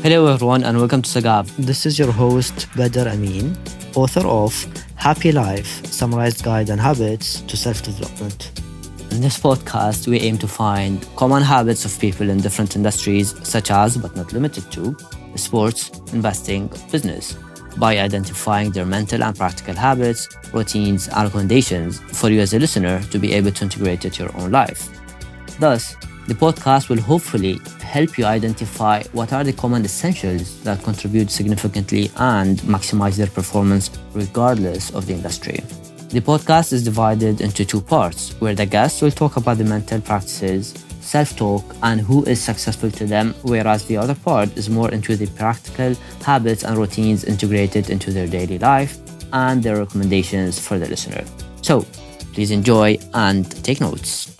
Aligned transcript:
Hello, 0.00 0.32
everyone, 0.32 0.62
and 0.62 0.78
welcome 0.78 1.02
to 1.02 1.10
Sagab. 1.10 1.48
This 1.56 1.84
is 1.84 1.98
your 1.98 2.12
host, 2.12 2.68
Badr 2.76 3.08
Amin, 3.08 3.58
author 3.96 4.24
of 4.28 4.54
Happy 4.94 5.32
Life 5.32 5.84
Summarized 5.86 6.44
Guide 6.44 6.70
and 6.70 6.80
Habits 6.80 7.40
to 7.40 7.56
Self 7.56 7.82
Development. 7.82 8.52
In 9.10 9.20
this 9.20 9.40
podcast, 9.40 10.06
we 10.06 10.20
aim 10.20 10.38
to 10.38 10.46
find 10.46 11.04
common 11.16 11.42
habits 11.42 11.84
of 11.84 11.98
people 11.98 12.30
in 12.30 12.38
different 12.38 12.76
industries, 12.76 13.34
such 13.42 13.72
as, 13.72 13.96
but 13.96 14.14
not 14.14 14.32
limited 14.32 14.70
to, 14.70 14.96
sports, 15.34 15.90
investing, 16.12 16.70
business, 16.92 17.36
by 17.76 17.98
identifying 17.98 18.70
their 18.70 18.86
mental 18.86 19.24
and 19.24 19.36
practical 19.36 19.74
habits, 19.74 20.28
routines, 20.52 21.08
and 21.08 21.24
recommendations 21.24 21.98
for 21.98 22.30
you 22.30 22.40
as 22.40 22.54
a 22.54 22.58
listener 22.60 23.02
to 23.10 23.18
be 23.18 23.32
able 23.32 23.50
to 23.50 23.64
integrate 23.64 24.04
it 24.04 24.12
to 24.12 24.22
your 24.22 24.36
own 24.36 24.52
life. 24.52 24.88
Thus, 25.58 25.96
the 26.28 26.34
podcast 26.34 26.88
will 26.88 27.00
hopefully 27.00 27.58
help 27.88 28.18
you 28.18 28.24
identify 28.26 29.02
what 29.12 29.32
are 29.32 29.42
the 29.42 29.52
common 29.52 29.84
essentials 29.84 30.62
that 30.62 30.82
contribute 30.84 31.30
significantly 31.30 32.10
and 32.16 32.58
maximize 32.60 33.16
their 33.16 33.26
performance 33.28 33.90
regardless 34.12 34.94
of 34.94 35.06
the 35.06 35.14
industry. 35.14 35.58
The 36.10 36.20
podcast 36.20 36.72
is 36.72 36.84
divided 36.84 37.40
into 37.40 37.64
two 37.64 37.80
parts 37.80 38.32
where 38.40 38.54
the 38.54 38.66
guests 38.66 39.02
will 39.02 39.10
talk 39.10 39.36
about 39.36 39.58
the 39.58 39.64
mental 39.64 40.00
practices, 40.00 40.74
self 41.00 41.36
talk, 41.36 41.64
and 41.82 42.00
who 42.00 42.24
is 42.24 42.40
successful 42.40 42.90
to 42.90 43.06
them, 43.06 43.34
whereas 43.42 43.84
the 43.86 43.96
other 43.96 44.14
part 44.14 44.56
is 44.56 44.70
more 44.70 44.90
into 44.90 45.16
the 45.16 45.26
practical 45.28 45.94
habits 46.22 46.64
and 46.64 46.76
routines 46.76 47.24
integrated 47.24 47.90
into 47.90 48.10
their 48.10 48.26
daily 48.26 48.58
life 48.58 48.98
and 49.32 49.62
their 49.62 49.78
recommendations 49.78 50.58
for 50.58 50.78
the 50.78 50.88
listener. 50.88 51.24
So, 51.62 51.82
please 52.32 52.50
enjoy 52.50 52.98
and 53.14 53.44
take 53.64 53.80
notes. 53.80 54.38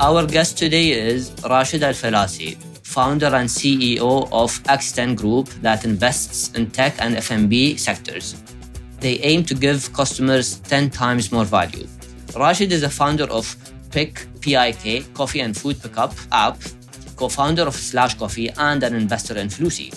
Our 0.00 0.26
guest 0.26 0.56
today 0.56 0.90
is 0.92 1.32
Rashid 1.50 1.82
Al 1.82 1.92
Falasi, 1.92 2.56
founder 2.86 3.34
and 3.34 3.48
CEO 3.48 4.28
of 4.30 4.62
X10 4.62 5.16
Group 5.16 5.48
that 5.60 5.84
invests 5.84 6.52
in 6.54 6.70
tech 6.70 6.94
and 7.00 7.16
F&B 7.16 7.76
sectors. 7.76 8.40
They 9.00 9.18
aim 9.18 9.42
to 9.46 9.56
give 9.56 9.92
customers 9.92 10.60
10 10.60 10.90
times 10.90 11.32
more 11.32 11.44
value. 11.44 11.88
Rashid 12.36 12.70
is 12.70 12.84
a 12.84 12.88
founder 12.88 13.24
of 13.24 13.56
Pick, 13.90 14.24
PIK, 14.40 15.12
coffee 15.14 15.40
and 15.40 15.56
food 15.56 15.82
pickup 15.82 16.14
app, 16.30 16.60
co-founder 17.16 17.62
of 17.62 17.74
Slash 17.74 18.14
Coffee, 18.14 18.50
and 18.50 18.84
an 18.84 18.94
investor 18.94 19.36
in 19.36 19.48
Flusi. 19.48 19.90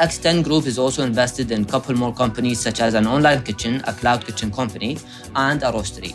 X10 0.00 0.44
Group 0.44 0.66
is 0.66 0.78
also 0.78 1.02
invested 1.02 1.50
in 1.50 1.62
a 1.62 1.64
couple 1.64 1.94
more 1.94 2.12
companies 2.12 2.60
such 2.60 2.80
as 2.80 2.92
an 2.92 3.06
online 3.06 3.42
kitchen, 3.42 3.82
a 3.86 3.94
cloud 3.94 4.26
kitchen 4.26 4.50
company, 4.50 4.98
and 5.34 5.62
a 5.62 5.72
roastery. 5.72 6.14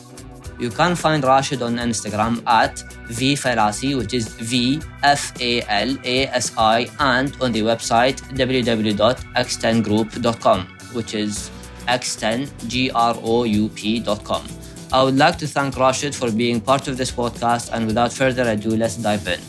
You 0.59 0.69
can 0.69 0.95
find 0.95 1.23
Rashid 1.23 1.61
on 1.61 1.77
Instagram 1.77 2.43
at 2.45 2.75
vfalasi, 3.07 3.97
which 3.97 4.13
is 4.13 4.27
V 4.27 4.81
F 5.03 5.33
A 5.41 5.61
L 5.63 5.97
A 6.03 6.27
S 6.27 6.51
I, 6.57 6.87
and 6.99 7.35
on 7.41 7.51
the 7.51 7.61
website 7.61 8.21
www.x10group.com, 8.35 10.67
which 10.93 11.13
is 11.15 11.49
x10group.com. 11.87 14.47
I 14.93 15.03
would 15.03 15.17
like 15.17 15.37
to 15.37 15.47
thank 15.47 15.77
Rashid 15.77 16.13
for 16.13 16.29
being 16.31 16.59
part 16.61 16.87
of 16.87 16.97
this 16.97 17.11
podcast, 17.11 17.71
and 17.73 17.87
without 17.87 18.13
further 18.13 18.47
ado, 18.49 18.75
let's 18.75 18.97
dive 18.97 19.27
in. 19.27 19.39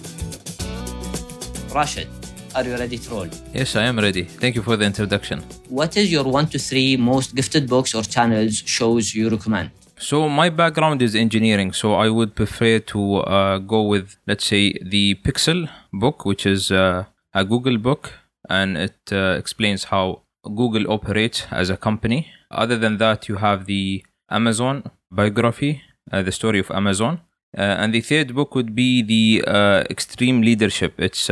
Rashid, 1.75 2.08
are 2.55 2.64
you 2.64 2.77
ready 2.77 2.97
to 2.98 3.11
roll? 3.11 3.27
Yes, 3.53 3.75
I 3.77 3.83
am 3.84 3.98
ready. 3.98 4.25
Thank 4.25 4.55
you 4.56 4.62
for 4.62 4.77
the 4.77 4.84
introduction. 4.84 5.42
What 5.69 5.97
is 5.97 6.11
your 6.12 6.25
one 6.25 6.47
to 6.48 6.58
three 6.58 6.97
most 6.97 7.34
gifted 7.34 7.67
books 7.69 7.95
or 7.95 8.03
channels 8.03 8.62
shows 8.64 9.14
you 9.14 9.28
recommend? 9.30 9.70
So 10.03 10.28
my 10.28 10.50
background 10.50 11.00
is 11.00 11.14
engineering, 11.14 11.72
so 11.72 11.95
I 11.95 12.08
would 12.08 12.34
prefer 12.34 12.81
to 12.81 13.19
uh, 13.19 13.58
go 13.58 13.83
with, 13.83 14.17
let's 14.27 14.45
say, 14.45 14.72
the 14.83 15.14
Pixel 15.25 15.69
book, 15.92 16.25
which 16.25 16.45
is 16.45 16.72
uh, 16.72 17.05
a 17.33 17.45
Google 17.45 17.78
book, 17.78 18.12
and 18.50 18.77
it 18.77 18.98
uh, 19.12 19.36
explains 19.39 19.85
how 19.85 20.23
Google 20.42 20.91
operates 20.91 21.46
as 21.52 21.70
a 21.70 21.77
company. 21.77 22.27
Other 22.51 22.77
than 22.77 22.98
that, 22.98 23.29
you 23.29 23.36
have 23.36 23.67
the 23.67 24.05
Amazon 24.29 24.91
biography, 25.12 25.83
uh, 26.11 26.23
the 26.23 26.33
story 26.33 26.58
of 26.58 26.73
Amazon, 26.73 27.20
uh, 27.57 27.61
and 27.61 27.95
the 27.95 28.01
third 28.01 28.35
book 28.35 28.57
would 28.57 28.74
be 28.74 29.02
the 29.02 29.45
uh, 29.46 29.85
Extreme 29.89 30.42
Leadership. 30.42 30.95
It's 30.98 31.30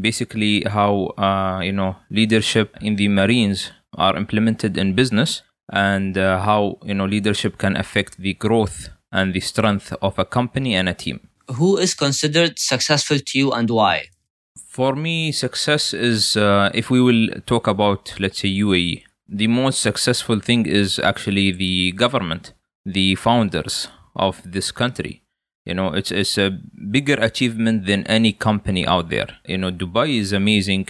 basically 0.00 0.62
how 0.62 1.12
you 1.62 1.72
know 1.72 1.96
leadership 2.08 2.78
in 2.80 2.96
the 2.96 3.08
Marines 3.08 3.72
are 3.92 4.16
implemented 4.16 4.78
in 4.78 4.94
business 4.94 5.42
and 5.72 6.18
uh, 6.18 6.40
how 6.40 6.78
you 6.84 6.94
know 6.94 7.06
leadership 7.06 7.58
can 7.58 7.76
affect 7.76 8.18
the 8.18 8.34
growth 8.34 8.88
and 9.12 9.34
the 9.34 9.40
strength 9.40 9.94
of 10.02 10.18
a 10.18 10.24
company 10.24 10.74
and 10.74 10.88
a 10.88 10.94
team. 10.94 11.20
Who 11.56 11.78
is 11.78 11.94
considered 11.94 12.58
successful 12.58 13.18
to 13.18 13.38
you 13.38 13.52
and 13.52 13.68
why? 13.70 14.06
For 14.68 14.94
me, 14.94 15.32
success 15.32 15.92
is 15.92 16.36
uh, 16.36 16.70
if 16.74 16.90
we 16.90 17.00
will 17.00 17.28
talk 17.46 17.66
about 17.66 18.14
let's 18.20 18.40
say 18.40 18.48
UAE, 18.48 19.02
the 19.28 19.46
most 19.46 19.80
successful 19.80 20.40
thing 20.40 20.66
is 20.66 20.98
actually 20.98 21.52
the 21.52 21.92
government, 21.92 22.52
the 22.84 23.14
founders 23.14 23.88
of 24.16 24.40
this 24.44 24.72
country. 24.72 25.22
You 25.66 25.74
know, 25.74 25.92
it's 25.92 26.10
it's 26.10 26.38
a 26.38 26.58
bigger 26.90 27.14
achievement 27.14 27.86
than 27.86 28.06
any 28.06 28.32
company 28.32 28.86
out 28.86 29.10
there. 29.10 29.28
You 29.46 29.58
know, 29.58 29.70
Dubai 29.70 30.18
is 30.18 30.32
amazing. 30.32 30.88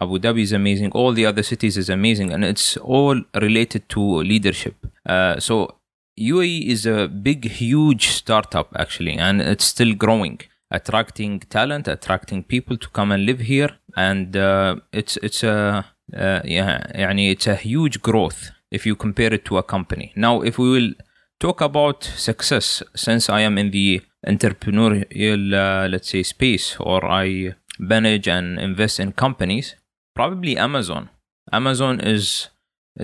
Abu 0.00 0.18
Dhabi 0.18 0.42
is 0.42 0.52
amazing. 0.52 0.92
All 0.92 1.12
the 1.12 1.24
other 1.24 1.42
cities 1.42 1.76
is 1.76 1.88
amazing, 1.88 2.32
and 2.32 2.44
it's 2.44 2.76
all 2.76 3.20
related 3.34 3.88
to 3.90 4.00
leadership. 4.00 4.86
Uh, 5.06 5.40
so 5.40 5.76
UAE 6.18 6.66
is 6.66 6.86
a 6.86 7.08
big, 7.08 7.44
huge 7.44 8.08
startup 8.08 8.68
actually, 8.76 9.16
and 9.16 9.40
it's 9.40 9.64
still 9.64 9.94
growing, 9.94 10.40
attracting 10.70 11.40
talent, 11.40 11.88
attracting 11.88 12.42
people 12.42 12.76
to 12.76 12.88
come 12.90 13.10
and 13.10 13.24
live 13.24 13.40
here, 13.40 13.70
and 13.96 14.36
uh, 14.36 14.76
it's 14.92 15.16
it's 15.22 15.42
a 15.42 15.86
uh, 16.14 16.40
yeah, 16.44 16.86
يعني 16.94 17.32
it's 17.32 17.46
a 17.46 17.56
huge 17.56 18.02
growth 18.02 18.50
if 18.70 18.86
you 18.86 18.94
compare 18.96 19.32
it 19.32 19.44
to 19.44 19.58
a 19.58 19.62
company. 19.62 20.12
Now, 20.16 20.42
if 20.42 20.58
we 20.58 20.70
will 20.70 20.92
talk 21.40 21.60
about 21.60 22.04
success, 22.04 22.82
since 22.94 23.28
I 23.28 23.40
am 23.40 23.58
in 23.58 23.70
the 23.70 24.02
entrepreneurial, 24.26 25.54
uh, 25.54 25.88
let's 25.88 26.10
say, 26.10 26.22
space, 26.22 26.76
or 26.80 27.04
I 27.04 27.54
manage 27.78 28.28
and 28.28 28.58
invest 28.58 29.00
in 29.00 29.12
companies, 29.12 29.74
probably 30.21 30.55
Amazon. 30.55 31.09
Amazon 31.51 31.95
is 32.15 32.49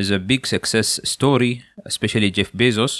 is 0.01 0.11
a 0.11 0.19
big 0.31 0.41
success 0.55 0.89
story, 1.15 1.63
especially 1.91 2.29
Jeff 2.37 2.51
Bezos. 2.51 2.93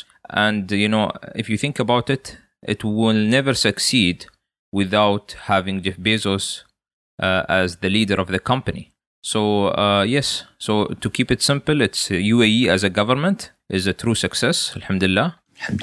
And 0.46 0.72
you 0.72 0.90
know, 0.94 1.12
if 1.42 1.46
you 1.52 1.58
think 1.64 1.78
about 1.86 2.10
it, 2.10 2.26
it 2.74 2.84
will 2.84 3.22
never 3.38 3.54
succeed 3.54 4.26
without 4.80 5.26
having 5.52 5.76
Jeff 5.84 5.98
Bezos 6.08 6.46
uh, 7.26 7.44
as 7.62 7.78
the 7.84 7.92
leader 7.98 8.18
of 8.24 8.28
the 8.36 8.42
company. 8.52 8.84
So 9.34 9.42
uh, 9.84 10.04
yes, 10.16 10.28
so 10.58 10.74
to 11.04 11.10
keep 11.10 11.30
it 11.36 11.42
simple, 11.52 11.78
it's 11.88 12.10
UAE 12.10 12.62
as 12.76 12.84
a 12.84 12.92
government 13.00 13.52
is 13.70 13.86
a 13.86 13.94
true 14.02 14.16
success, 14.16 14.58
alhamdulillah. 14.78 15.30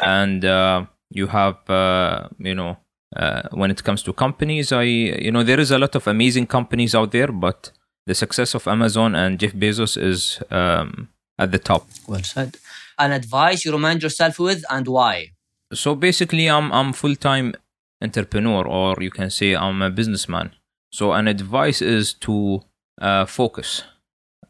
And 0.02 0.44
uh, 0.44 0.86
you 1.10 1.26
have, 1.28 1.58
uh, 1.70 2.28
you 2.38 2.54
know, 2.54 2.78
uh, 3.14 3.42
when 3.60 3.70
it 3.70 3.84
comes 3.84 4.02
to 4.02 4.12
companies, 4.12 4.72
I, 4.72 4.84
you 5.26 5.30
know, 5.30 5.44
there 5.44 5.60
is 5.60 5.70
a 5.70 5.78
lot 5.78 5.94
of 5.94 6.08
amazing 6.08 6.46
companies 6.46 6.94
out 6.94 7.12
there, 7.12 7.32
but 7.46 7.70
the 8.06 8.15
success 8.15 8.54
of 8.54 8.66
Amazon 8.66 9.15
and 9.15 9.38
Jeff 9.38 9.53
Bezos 9.53 9.97
is 9.97 10.42
um, 10.50 11.09
at 11.38 11.53
the 11.53 11.59
top. 11.59 11.87
Well 12.06 12.22
said. 12.22 12.56
An 12.98 13.12
advice 13.12 13.65
you 13.65 13.72
remind 13.72 14.03
yourself 14.03 14.38
with 14.38 14.65
and 14.70 14.87
why? 14.87 15.32
So 15.72 15.94
basically, 15.94 16.48
I'm 16.48 16.70
I'm 16.72 16.93
full 16.93 17.16
time 17.16 17.54
entrepreneur, 18.00 18.66
or 18.66 18.97
you 19.00 19.10
can 19.10 19.31
say 19.31 19.54
I'm 19.54 19.82
a 19.82 19.91
businessman. 19.91 20.53
So 20.93 21.12
an 21.12 21.26
advice 21.26 21.82
is 21.82 22.14
to 22.26 22.62
uh, 23.00 23.26
focus. 23.26 23.82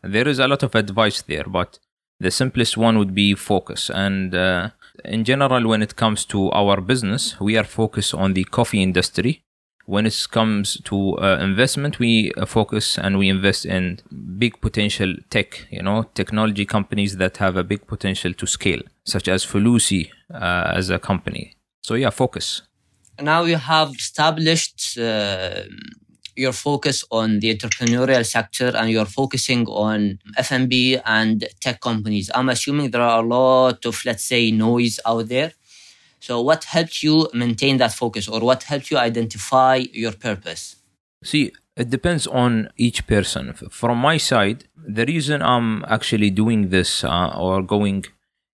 There 0.02 0.28
is 0.28 0.38
a 0.38 0.48
lot 0.48 0.62
of 0.62 0.74
advice 0.74 1.22
there, 1.22 1.44
but 1.44 1.78
the 2.20 2.30
simplest 2.30 2.76
one 2.76 2.98
would 2.98 3.14
be 3.14 3.34
focus. 3.34 3.90
And 3.90 4.34
uh, 4.34 4.70
in 5.04 5.24
general, 5.24 5.66
when 5.66 5.80
it 5.80 5.96
comes 5.96 6.26
to 6.26 6.50
our 6.52 6.80
business, 6.80 7.40
we 7.40 7.56
are 7.56 7.64
focused 7.64 8.12
on 8.12 8.34
the 8.34 8.44
coffee 8.44 8.82
industry 8.82 9.43
when 9.86 10.06
it 10.06 10.26
comes 10.30 10.80
to 10.84 11.18
uh, 11.18 11.38
investment 11.40 11.98
we 11.98 12.32
uh, 12.36 12.46
focus 12.46 12.98
and 12.98 13.18
we 13.18 13.28
invest 13.28 13.66
in 13.66 14.00
big 14.38 14.60
potential 14.60 15.14
tech 15.30 15.66
you 15.70 15.82
know 15.82 16.04
technology 16.14 16.64
companies 16.64 17.16
that 17.16 17.36
have 17.36 17.56
a 17.56 17.64
big 17.64 17.86
potential 17.86 18.32
to 18.32 18.46
scale 18.46 18.80
such 19.04 19.28
as 19.28 19.44
Flusi 19.44 20.10
uh, 20.32 20.72
as 20.74 20.90
a 20.90 20.98
company. 20.98 21.56
So 21.82 21.94
yeah 21.94 22.10
focus. 22.10 22.62
Now 23.20 23.44
you 23.44 23.56
have 23.56 23.90
established 23.90 24.98
uh, 24.98 25.62
your 26.36 26.52
focus 26.52 27.04
on 27.10 27.40
the 27.40 27.54
entrepreneurial 27.54 28.26
sector 28.26 28.72
and 28.76 28.90
you're 28.90 29.04
focusing 29.04 29.66
on 29.66 30.18
F&B 30.36 30.98
and 31.04 31.46
tech 31.60 31.80
companies. 31.80 32.30
I'm 32.34 32.48
assuming 32.48 32.90
there 32.90 33.02
are 33.02 33.22
a 33.22 33.26
lot 33.26 33.84
of 33.86 34.04
let's 34.04 34.24
say 34.24 34.50
noise 34.50 34.98
out 35.06 35.28
there 35.28 35.52
so, 36.26 36.40
what 36.40 36.64
helped 36.64 37.02
you 37.02 37.28
maintain 37.34 37.76
that 37.76 37.92
focus, 37.92 38.28
or 38.28 38.40
what 38.40 38.62
helped 38.62 38.90
you 38.90 38.96
identify 38.96 39.74
your 39.92 40.12
purpose? 40.12 40.76
See, 41.22 41.52
it 41.76 41.90
depends 41.90 42.26
on 42.26 42.70
each 42.78 43.06
person. 43.06 43.52
From 43.52 43.98
my 43.98 44.16
side, 44.16 44.64
the 44.74 45.04
reason 45.04 45.42
I'm 45.42 45.84
actually 45.86 46.30
doing 46.30 46.70
this 46.70 47.04
uh, 47.04 47.34
or 47.36 47.62
going 47.62 48.06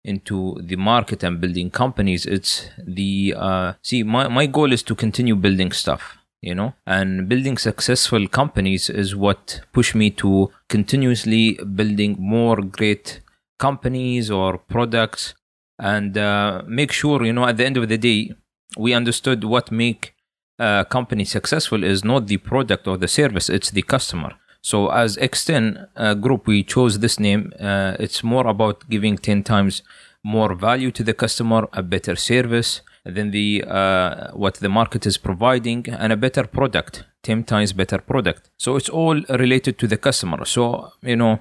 into 0.04 0.58
the 0.62 0.78
market 0.78 1.24
and 1.24 1.42
building 1.42 1.70
companies 1.70 2.26
it's 2.26 2.70
the 2.88 3.36
uh, 3.38 3.74
see 3.82 4.02
my, 4.02 4.30
my 4.30 4.46
goal 4.46 4.72
is 4.72 4.82
to 4.82 4.96
continue 4.96 5.36
building 5.36 5.74
stuff 5.74 6.18
you 6.42 6.56
know 6.56 6.74
and 6.88 7.28
building 7.28 7.58
successful 7.58 8.26
companies 8.30 8.90
is 8.90 9.14
what 9.14 9.60
pushed 9.74 9.96
me 9.96 10.10
to 10.10 10.50
continuously 10.70 11.60
building 11.76 12.16
more 12.18 12.62
great 12.62 13.20
companies 13.58 14.32
or 14.32 14.58
products 14.58 15.36
and 15.80 16.18
uh, 16.18 16.62
make 16.68 16.92
sure 16.92 17.24
you 17.24 17.34
know 17.34 17.46
at 17.46 17.58
the 17.58 17.66
end 17.66 17.78
of 17.78 17.88
the 17.90 17.98
day 17.98 18.32
we 18.78 18.94
understood 18.94 19.44
what 19.44 19.72
make 19.72 20.14
a 20.60 20.86
company 20.90 21.26
successful 21.26 21.84
is 21.84 22.04
not 22.04 22.28
the 22.28 22.38
product 22.38 22.88
or 22.88 22.98
the 22.98 23.08
service 23.08 23.50
it's 23.50 23.72
the 23.72 23.82
customer 23.82 24.36
so 24.62 24.90
as 24.90 25.18
X10 25.18 25.88
uh, 25.96 26.14
group, 26.16 26.48
we 26.48 26.64
chose 26.64 27.00
this 27.00 27.20
name. 27.20 27.54
Uh, 27.60 27.96
it's 28.00 28.24
more 28.24 28.48
about 28.48 28.90
giving 28.90 29.18
10 29.18 29.44
times 29.44 29.84
more 30.24 30.54
value 30.54 30.92
to 30.92 31.04
the 31.04 31.14
customer, 31.14 31.68
a 31.74 31.82
better 31.82 32.16
service 32.16 32.82
than 33.06 33.32
the 33.32 33.64
uh, 33.66 34.32
what 34.34 34.56
the 34.56 34.68
market 34.68 35.06
is 35.06 35.18
providing, 35.18 35.88
and 35.88 36.12
a 36.12 36.18
better 36.18 36.46
product, 36.46 37.06
10 37.24 37.46
times 37.46 37.72
better 37.72 38.00
product. 38.00 38.52
So 38.58 38.76
it's 38.76 38.90
all 38.90 39.22
related 39.30 39.80
to 39.80 39.88
the 39.88 39.98
customer. 39.98 40.44
So 40.44 40.92
you 41.02 41.16
know, 41.16 41.40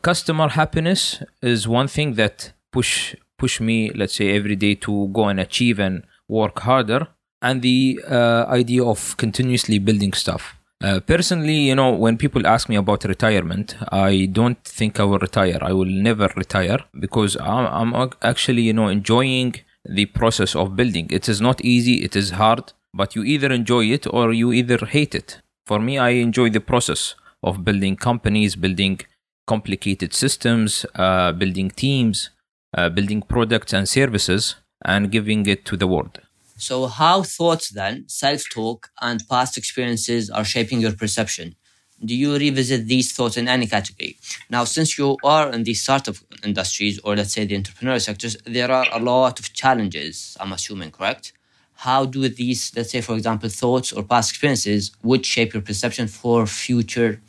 customer 0.00 0.48
happiness 0.48 1.22
is 1.42 1.68
one 1.68 1.88
thing 1.88 2.14
that 2.14 2.54
push 2.72 3.14
push 3.38 3.60
me, 3.60 3.90
let's 3.90 4.14
say, 4.14 4.34
every 4.36 4.56
day 4.56 4.74
to 4.76 5.08
go 5.08 5.28
and 5.28 5.40
achieve 5.40 5.78
and 5.78 6.02
work 6.28 6.60
harder, 6.60 7.08
and 7.42 7.62
the 7.62 8.00
uh, 8.08 8.44
idea 8.48 8.84
of 8.84 9.16
continuously 9.16 9.78
building 9.78 10.12
stuff. 10.12 10.56
Uh, 10.82 11.00
personally, 11.00 11.54
you 11.54 11.74
know, 11.74 11.90
when 11.90 12.18
people 12.18 12.46
ask 12.46 12.68
me 12.68 12.76
about 12.76 13.04
retirement, 13.04 13.76
I 13.90 14.28
don't 14.30 14.62
think 14.62 15.00
I 15.00 15.04
will 15.04 15.18
retire. 15.18 15.58
I 15.62 15.72
will 15.72 15.86
never 15.86 16.30
retire 16.36 16.80
because 17.00 17.36
I'm, 17.36 17.94
I'm 17.94 18.10
actually, 18.22 18.62
you 18.62 18.74
know, 18.74 18.88
enjoying 18.88 19.54
the 19.88 20.06
process 20.06 20.54
of 20.54 20.76
building. 20.76 21.06
It 21.10 21.28
is 21.28 21.40
not 21.40 21.64
easy, 21.64 22.04
it 22.04 22.14
is 22.14 22.30
hard, 22.30 22.72
but 22.92 23.14
you 23.16 23.24
either 23.24 23.50
enjoy 23.52 23.84
it 23.86 24.06
or 24.12 24.32
you 24.32 24.52
either 24.52 24.84
hate 24.84 25.14
it. 25.14 25.40
For 25.66 25.78
me, 25.78 25.98
I 25.98 26.10
enjoy 26.10 26.50
the 26.50 26.60
process 26.60 27.14
of 27.42 27.64
building 27.64 27.96
companies, 27.96 28.54
building 28.54 29.00
complicated 29.46 30.12
systems, 30.12 30.84
uh, 30.94 31.32
building 31.32 31.70
teams, 31.70 32.30
uh, 32.76 32.88
building 32.88 33.22
products 33.22 33.72
and 33.72 33.88
services, 33.88 34.56
and 34.84 35.10
giving 35.10 35.46
it 35.46 35.64
to 35.64 35.76
the 35.76 35.86
world. 35.86 36.20
So, 36.58 36.86
how 36.86 37.22
thoughts 37.22 37.70
then, 37.70 38.04
self 38.08 38.42
talk, 38.50 38.90
and 39.00 39.22
past 39.28 39.58
experiences 39.58 40.30
are 40.30 40.44
shaping 40.44 40.80
your 40.80 40.92
perception? 40.92 41.56
Do 42.04 42.14
you 42.14 42.36
revisit 42.36 42.86
these 42.86 43.12
thoughts 43.12 43.36
in 43.38 43.48
any 43.48 43.66
category? 43.66 44.18
Now, 44.50 44.64
since 44.64 44.98
you 44.98 45.16
are 45.24 45.50
in 45.50 45.64
the 45.64 45.74
startup 45.74 46.16
industries, 46.44 46.98
or 47.00 47.16
let's 47.16 47.32
say 47.32 47.46
the 47.46 47.58
entrepreneurial 47.58 48.02
sectors, 48.02 48.36
there 48.44 48.70
are 48.70 48.86
a 48.92 48.98
lot 48.98 49.38
of 49.40 49.52
challenges, 49.54 50.36
I'm 50.38 50.52
assuming, 50.52 50.90
correct? 50.90 51.32
How 51.74 52.04
do 52.06 52.28
these, 52.28 52.72
let's 52.76 52.90
say, 52.90 53.00
for 53.00 53.16
example, 53.16 53.48
thoughts 53.48 53.92
or 53.92 54.02
past 54.02 54.30
experiences 54.30 54.92
would 55.02 55.24
shape 55.24 55.54
your 55.54 55.62
perception 55.62 56.06
for 56.08 56.46
future 56.46 57.20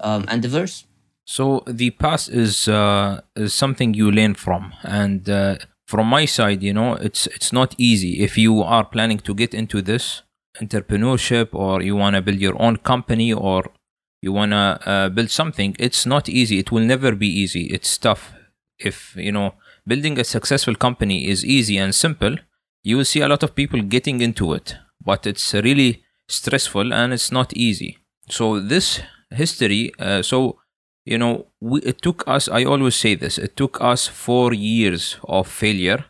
um, 0.00 0.26
endeavors? 0.28 0.84
So, 1.24 1.62
the 1.66 1.90
past 1.90 2.28
is, 2.28 2.68
uh, 2.68 3.22
is 3.34 3.54
something 3.54 3.94
you 3.94 4.10
learn 4.10 4.34
from, 4.34 4.74
and 4.82 5.28
uh, 5.28 5.56
from 5.86 6.06
my 6.06 6.24
side, 6.24 6.62
you 6.62 6.72
know, 6.72 6.94
it's 6.94 7.26
it's 7.26 7.52
not 7.52 7.74
easy. 7.78 8.22
If 8.22 8.38
you 8.38 8.62
are 8.62 8.84
planning 8.84 9.18
to 9.18 9.34
get 9.34 9.54
into 9.54 9.82
this 9.82 10.22
entrepreneurship 10.60 11.48
or 11.52 11.82
you 11.82 11.96
want 11.96 12.16
to 12.16 12.22
build 12.22 12.38
your 12.38 12.60
own 12.60 12.76
company 12.76 13.32
or 13.32 13.64
you 14.22 14.32
want 14.32 14.52
to 14.52 14.80
uh, 14.86 15.08
build 15.08 15.30
something, 15.30 15.76
it's 15.78 16.06
not 16.06 16.28
easy. 16.28 16.58
It 16.58 16.72
will 16.72 16.84
never 16.84 17.14
be 17.14 17.28
easy. 17.28 17.64
It's 17.66 17.98
tough. 17.98 18.32
If, 18.78 19.14
you 19.16 19.32
know, 19.32 19.54
building 19.86 20.18
a 20.18 20.24
successful 20.24 20.74
company 20.74 21.28
is 21.28 21.44
easy 21.44 21.76
and 21.76 21.94
simple, 21.94 22.36
you 22.82 22.96
will 22.96 23.04
see 23.04 23.20
a 23.20 23.28
lot 23.28 23.42
of 23.42 23.54
people 23.54 23.82
getting 23.82 24.20
into 24.20 24.52
it, 24.54 24.76
but 25.04 25.26
it's 25.26 25.52
really 25.54 26.02
stressful 26.28 26.92
and 26.92 27.12
it's 27.12 27.30
not 27.30 27.52
easy. 27.54 27.98
So 28.28 28.60
this 28.60 29.00
history, 29.30 29.92
uh, 29.98 30.22
so 30.22 30.58
you 31.04 31.18
know 31.18 31.46
we, 31.60 31.80
it 31.82 32.00
took 32.02 32.26
us 32.26 32.48
i 32.48 32.64
always 32.64 32.96
say 32.96 33.14
this 33.14 33.38
it 33.38 33.56
took 33.56 33.80
us 33.80 34.06
4 34.06 34.54
years 34.54 35.16
of 35.24 35.46
failure 35.48 36.04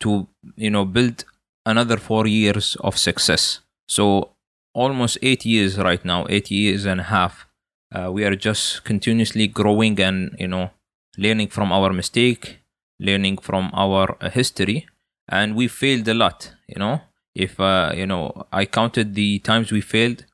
to 0.00 0.26
you 0.56 0.70
know 0.70 0.84
build 0.84 1.24
another 1.66 1.96
4 1.96 2.26
years 2.26 2.76
of 2.80 2.98
success. 2.98 3.60
So 3.88 4.30
almost 4.74 5.18
8 5.22 5.44
years 5.46 5.78
right 5.78 6.04
now 6.04 6.26
8 6.28 6.50
years 6.50 6.84
and 6.84 7.00
a 7.00 7.04
half 7.04 7.46
uh, 7.94 8.10
we 8.12 8.24
are 8.24 8.36
just 8.36 8.84
continuously 8.84 9.46
growing 9.46 10.00
and 10.00 10.34
you 10.38 10.48
know 10.48 10.70
learning 11.16 11.48
from 11.48 11.72
our 11.72 11.92
mistake 11.92 12.58
learning 12.98 13.38
from 13.38 13.70
our 13.72 14.16
uh, 14.20 14.30
history 14.30 14.86
and 15.28 15.54
we 15.54 15.68
failed 15.68 16.06
a 16.08 16.14
lot 16.14 16.52
you 16.68 16.78
know. 16.78 17.00
If 17.34 17.58
uh, 17.58 17.92
you 18.00 18.06
know 18.06 18.46
i 18.52 18.64
counted 18.64 19.14
the 19.14 19.38
times 19.40 19.72
we 19.72 19.80
failed 19.80 20.24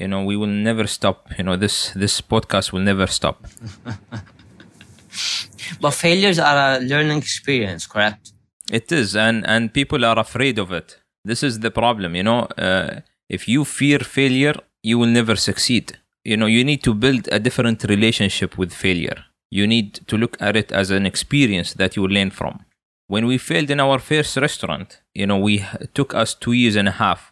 you 0.00 0.08
know 0.08 0.22
we 0.24 0.36
will 0.36 0.54
never 0.68 0.86
stop 0.86 1.28
you 1.36 1.44
know 1.44 1.56
this 1.56 1.76
this 2.02 2.20
podcast 2.20 2.72
will 2.72 2.84
never 2.92 3.06
stop. 3.06 3.36
But 5.80 5.92
failures 5.94 6.38
are 6.38 6.76
a 6.76 6.80
learning 6.80 7.18
experience 7.18 7.86
correct? 7.86 8.32
It 8.72 8.90
is 8.92 9.14
and 9.16 9.46
and 9.46 9.72
people 9.72 10.04
are 10.04 10.18
afraid 10.18 10.58
of 10.58 10.72
it. 10.72 10.98
This 11.24 11.42
is 11.42 11.60
the 11.60 11.70
problem 11.70 12.16
you 12.16 12.22
know 12.22 12.40
uh, 12.66 13.00
if 13.28 13.46
you 13.48 13.64
fear 13.64 13.98
failure 13.98 14.56
you 14.82 14.98
will 14.98 15.12
never 15.20 15.36
succeed. 15.36 15.98
You 16.24 16.36
know 16.36 16.46
you 16.46 16.64
need 16.64 16.82
to 16.84 16.94
build 16.94 17.28
a 17.30 17.38
different 17.38 17.84
relationship 17.84 18.56
with 18.58 18.72
failure. 18.72 19.18
You 19.50 19.66
need 19.66 19.88
to 20.08 20.16
look 20.16 20.36
at 20.40 20.56
it 20.56 20.72
as 20.72 20.90
an 20.90 21.04
experience 21.06 21.74
that 21.74 21.96
you 21.96 22.06
learn 22.06 22.30
from. 22.30 22.64
When 23.08 23.26
we 23.26 23.38
failed 23.38 23.70
in 23.70 23.80
our 23.80 23.98
first 23.98 24.36
restaurant 24.36 25.00
you 25.14 25.26
know 25.26 25.38
we 25.38 25.64
took 25.94 26.14
us 26.14 26.34
two 26.34 26.52
years 26.52 26.76
and 26.76 26.88
a 26.88 26.96
half 27.04 27.29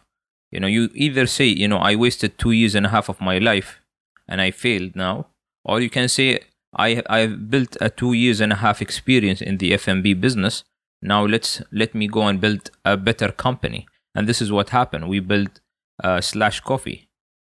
you 0.51 0.59
know 0.59 0.67
you 0.67 0.89
either 0.93 1.25
say 1.25 1.45
you 1.45 1.67
know 1.67 1.77
i 1.77 1.95
wasted 1.95 2.37
two 2.37 2.51
years 2.51 2.75
and 2.75 2.85
a 2.85 2.89
half 2.89 3.09
of 3.09 3.21
my 3.21 3.37
life 3.37 3.79
and 4.27 4.41
i 4.41 4.51
failed 4.51 4.95
now 4.95 5.27
or 5.63 5.79
you 5.79 5.89
can 5.89 6.07
say 6.07 6.39
i 6.75 7.01
i've 7.09 7.49
built 7.49 7.77
a 7.81 7.89
two 7.89 8.13
years 8.13 8.39
and 8.41 8.51
a 8.53 8.57
half 8.57 8.81
experience 8.81 9.41
in 9.41 9.57
the 9.57 9.73
F&B 9.73 10.13
business. 10.13 10.63
Now 11.01 11.25
let's 11.25 11.61
let 11.71 11.95
me 11.95 12.07
go 12.07 12.23
and 12.27 12.41
build 12.41 12.71
a 12.83 12.97
better 12.97 13.31
company. 13.31 13.87
And 14.13 14.27
this 14.27 14.41
is 14.41 14.51
what 14.51 14.69
happened. 14.69 15.07
We 15.07 15.19
built 15.21 15.61
uh, 16.03 16.19
slash 16.19 16.59
coffee 16.59 17.07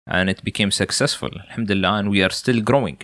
and 0.07 0.29
it 0.29 0.45
became 0.45 0.71
successful 0.71 1.31
alhamdulillah 1.47 1.95
and 1.99 2.11
we 2.11 2.23
are 2.23 2.31
still 2.31 2.61
growing. 2.61 2.99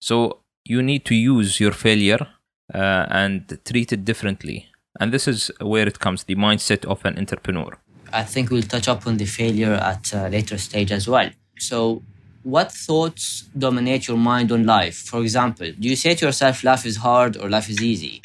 So 0.00 0.38
you 0.64 0.82
need 0.82 1.04
to 1.06 1.14
use 1.14 1.60
your 1.60 1.72
failure 1.72 2.26
uh, 2.74 3.06
and 3.10 3.58
treat 3.64 3.92
it 3.92 4.04
differently. 4.04 4.68
And 4.98 5.12
this 5.12 5.26
is 5.28 5.50
where 5.60 5.86
it 5.86 5.98
comes 5.98 6.24
the 6.24 6.36
mindset 6.36 6.84
of 6.84 7.04
an 7.04 7.18
entrepreneur 7.18 7.78
I 8.12 8.24
think 8.24 8.50
we'll 8.50 8.62
touch 8.62 8.88
upon 8.88 9.16
the 9.16 9.24
failure 9.24 9.74
at 9.74 10.12
a 10.12 10.28
later 10.28 10.58
stage 10.58 10.92
as 10.92 11.08
well. 11.08 11.30
So, 11.58 12.02
what 12.42 12.72
thoughts 12.72 13.48
dominate 13.56 14.08
your 14.08 14.16
mind 14.16 14.50
on 14.50 14.66
life? 14.66 14.96
For 14.96 15.20
example, 15.20 15.70
do 15.78 15.88
you 15.88 15.96
say 15.96 16.14
to 16.14 16.26
yourself, 16.26 16.64
life 16.64 16.84
is 16.84 16.96
hard 16.96 17.36
or 17.36 17.48
life 17.48 17.68
is 17.68 17.80
easy? 17.80 18.22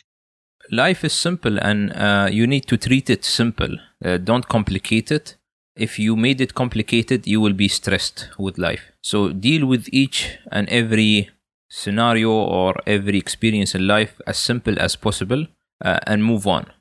Life 0.71 1.03
is 1.05 1.13
simple 1.13 1.59
and 1.59 1.93
uh, 1.93 2.27
you 2.31 2.47
need 2.47 2.65
to 2.67 2.77
treat 2.77 3.09
it 3.09 3.23
simple. 3.23 3.77
Uh, 4.03 4.17
don't 4.17 4.47
complicate 4.47 5.11
it. 5.11 5.37
If 5.75 5.99
you 5.99 6.15
made 6.15 6.41
it 6.41 6.55
complicated, 6.55 7.27
you 7.27 7.39
will 7.39 7.53
be 7.53 7.67
stressed 7.67 8.29
with 8.39 8.57
life. 8.57 8.91
So, 9.03 9.31
deal 9.31 9.65
with 9.65 9.87
each 9.91 10.37
and 10.51 10.67
every 10.69 11.29
scenario 11.69 12.31
or 12.31 12.75
every 12.87 13.17
experience 13.17 13.75
in 13.75 13.87
life 13.87 14.19
as 14.25 14.37
simple 14.37 14.79
as 14.79 14.95
possible 14.95 15.45
uh, 15.83 15.99
and 16.07 16.23
move 16.23 16.47
on. 16.47 16.71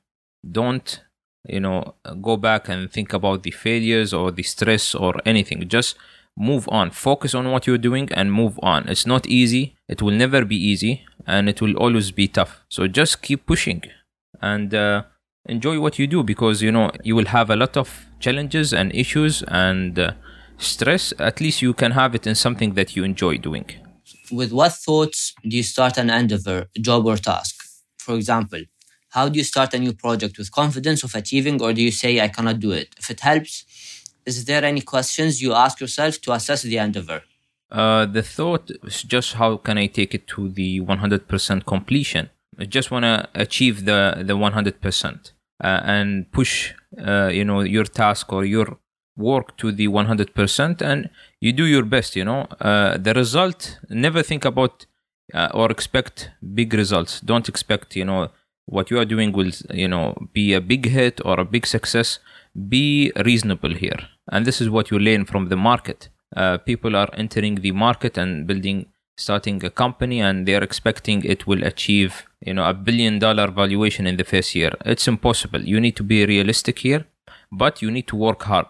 Don't 0.51 1.01
you 1.49 1.61
know 1.61 1.95
go 2.21 2.37
back 2.37 2.69
and 2.69 2.91
think 2.91 3.13
about 3.13 3.43
the 3.43 3.51
failures 3.51 4.13
or 4.13 4.31
the 4.31 4.43
stress 4.43 4.95
or 4.95 5.15
anything. 5.25 5.69
Just 5.69 5.97
move 6.37 6.69
on. 6.71 6.91
Focus 6.91 7.35
on 7.35 7.51
what 7.51 7.67
you're 7.67 7.79
doing 7.79 8.09
and 8.13 8.33
move 8.33 8.59
on. 8.63 8.89
It's 8.89 9.07
not 9.07 9.27
easy. 9.27 9.77
It 9.89 10.03
will 10.03 10.13
never 10.15 10.45
be 10.45 10.57
easy 10.57 11.05
and 11.27 11.49
it 11.49 11.61
will 11.61 11.77
always 11.77 12.11
be 12.11 12.29
tough. 12.29 12.61
So 12.69 12.87
just 12.87 13.23
keep 13.23 13.47
pushing 13.47 13.83
and 14.43 14.75
uh, 14.75 15.05
enjoy 15.47 15.81
what 15.81 15.99
you 15.99 16.07
do 16.07 16.23
because 16.23 16.63
you 16.63 16.71
know 16.71 16.91
you 17.03 17.17
will 17.17 17.27
have 17.27 17.51
a 17.51 17.57
lot 17.57 17.77
of 17.77 18.07
challenges 18.21 18.73
and 18.73 18.95
issues 18.95 19.43
and 19.49 19.99
uh, 19.99 20.13
stress. 20.59 21.13
At 21.19 21.41
least 21.41 21.63
you 21.63 21.73
can 21.73 21.93
have 21.93 22.15
it 22.15 22.27
in 22.27 22.35
something 22.35 22.75
that 22.75 22.97
you 22.97 23.05
enjoy 23.05 23.39
doing. 23.39 23.67
With 24.31 24.53
what 24.53 24.73
thoughts 24.73 25.35
do 25.43 25.57
you 25.57 25.63
start 25.63 25.99
an 25.99 26.11
endeavor 26.11 26.67
job 26.81 27.07
or 27.07 27.17
task? 27.17 27.55
For 27.99 28.15
example 28.15 28.63
how 29.17 29.27
do 29.31 29.37
you 29.41 29.47
start 29.55 29.71
a 29.79 29.81
new 29.87 29.95
project 30.05 30.35
with 30.39 30.49
confidence 30.63 31.01
of 31.07 31.13
achieving, 31.23 31.57
or 31.65 31.71
do 31.73 31.83
you 31.89 31.95
say, 32.03 32.13
I 32.27 32.29
cannot 32.37 32.59
do 32.67 32.71
it? 32.81 32.89
If 33.03 33.07
it 33.15 33.21
helps, 33.31 33.53
is 34.31 34.45
there 34.49 34.63
any 34.73 34.83
questions 34.95 35.41
you 35.45 35.51
ask 35.65 35.75
yourself 35.85 36.21
to 36.25 36.33
assess 36.39 36.61
the 36.63 36.79
endeavor? 36.87 37.21
Uh, 37.71 38.05
the 38.17 38.23
thought 38.37 38.65
is 38.89 39.03
just 39.15 39.31
how 39.41 39.57
can 39.67 39.77
I 39.85 39.87
take 39.99 40.13
it 40.19 40.25
to 40.35 40.41
the 40.59 40.81
100% 40.81 41.65
completion? 41.75 42.25
I 42.59 42.65
just 42.77 42.91
want 42.91 43.05
to 43.05 43.29
achieve 43.35 43.77
the, 43.91 44.01
the 44.29 44.37
100% 44.37 45.33
uh, 45.65 45.81
and 45.97 46.31
push, 46.31 46.75
uh, 47.09 47.31
you 47.39 47.45
know, 47.45 47.61
your 47.77 47.85
task 48.03 48.33
or 48.33 48.45
your 48.45 48.69
work 49.17 49.57
to 49.57 49.73
the 49.73 49.89
100% 49.89 50.83
and 50.83 51.11
you 51.41 51.53
do 51.53 51.65
your 51.65 51.85
best, 51.85 52.17
you 52.17 52.25
know. 52.25 52.43
Uh, 52.61 52.99
the 52.99 53.15
result, 53.15 53.79
never 53.89 54.23
think 54.23 54.45
about 54.45 54.85
uh, 55.33 55.49
or 55.55 55.71
expect 55.71 56.31
big 56.55 56.75
results. 56.75 57.21
Don't 57.21 57.49
expect, 57.49 57.97
you 57.97 58.05
know, 58.05 58.31
what 58.67 58.91
you 58.91 58.99
are 58.99 59.05
doing 59.05 59.33
will 59.33 59.53
you 59.73 59.89
know 59.89 60.15
be 60.33 60.53
a 60.53 60.61
big 60.61 60.87
hit 60.87 61.21
or 61.25 61.41
a 61.41 61.45
big 61.45 61.67
success 61.67 62.19
be 62.69 63.13
reasonable 63.25 63.75
here. 63.75 63.99
And 64.31 64.47
this 64.47 64.61
is 64.61 64.71
what 64.71 64.91
you 64.91 64.99
learn 64.99 65.25
from 65.25 65.49
the 65.49 65.57
market. 65.57 66.09
Uh, 66.35 66.59
people 66.59 66.97
are 66.97 67.09
entering 67.13 67.57
the 67.57 67.73
market 67.73 68.17
and 68.19 68.47
building 68.47 68.87
starting 69.19 69.65
a 69.65 69.71
company 69.71 70.21
and 70.21 70.47
they're 70.47 70.63
expecting 70.63 71.25
it 71.25 71.47
will 71.47 71.63
achieve 71.65 72.25
you 72.41 72.53
know 72.53 72.69
a 72.69 72.75
billion 72.75 73.19
dollar 73.19 73.49
valuation 73.51 74.07
in 74.07 74.17
the 74.17 74.25
first 74.25 74.55
year. 74.55 74.73
It's 74.85 75.09
impossible. 75.09 75.63
You 75.63 75.81
need 75.81 75.97
to 75.97 76.03
be 76.03 76.27
realistic 76.27 76.81
here 76.81 77.07
but 77.53 77.81
you 77.81 77.91
need 77.91 78.07
to 78.09 78.17
work 78.17 78.43
hard. 78.43 78.67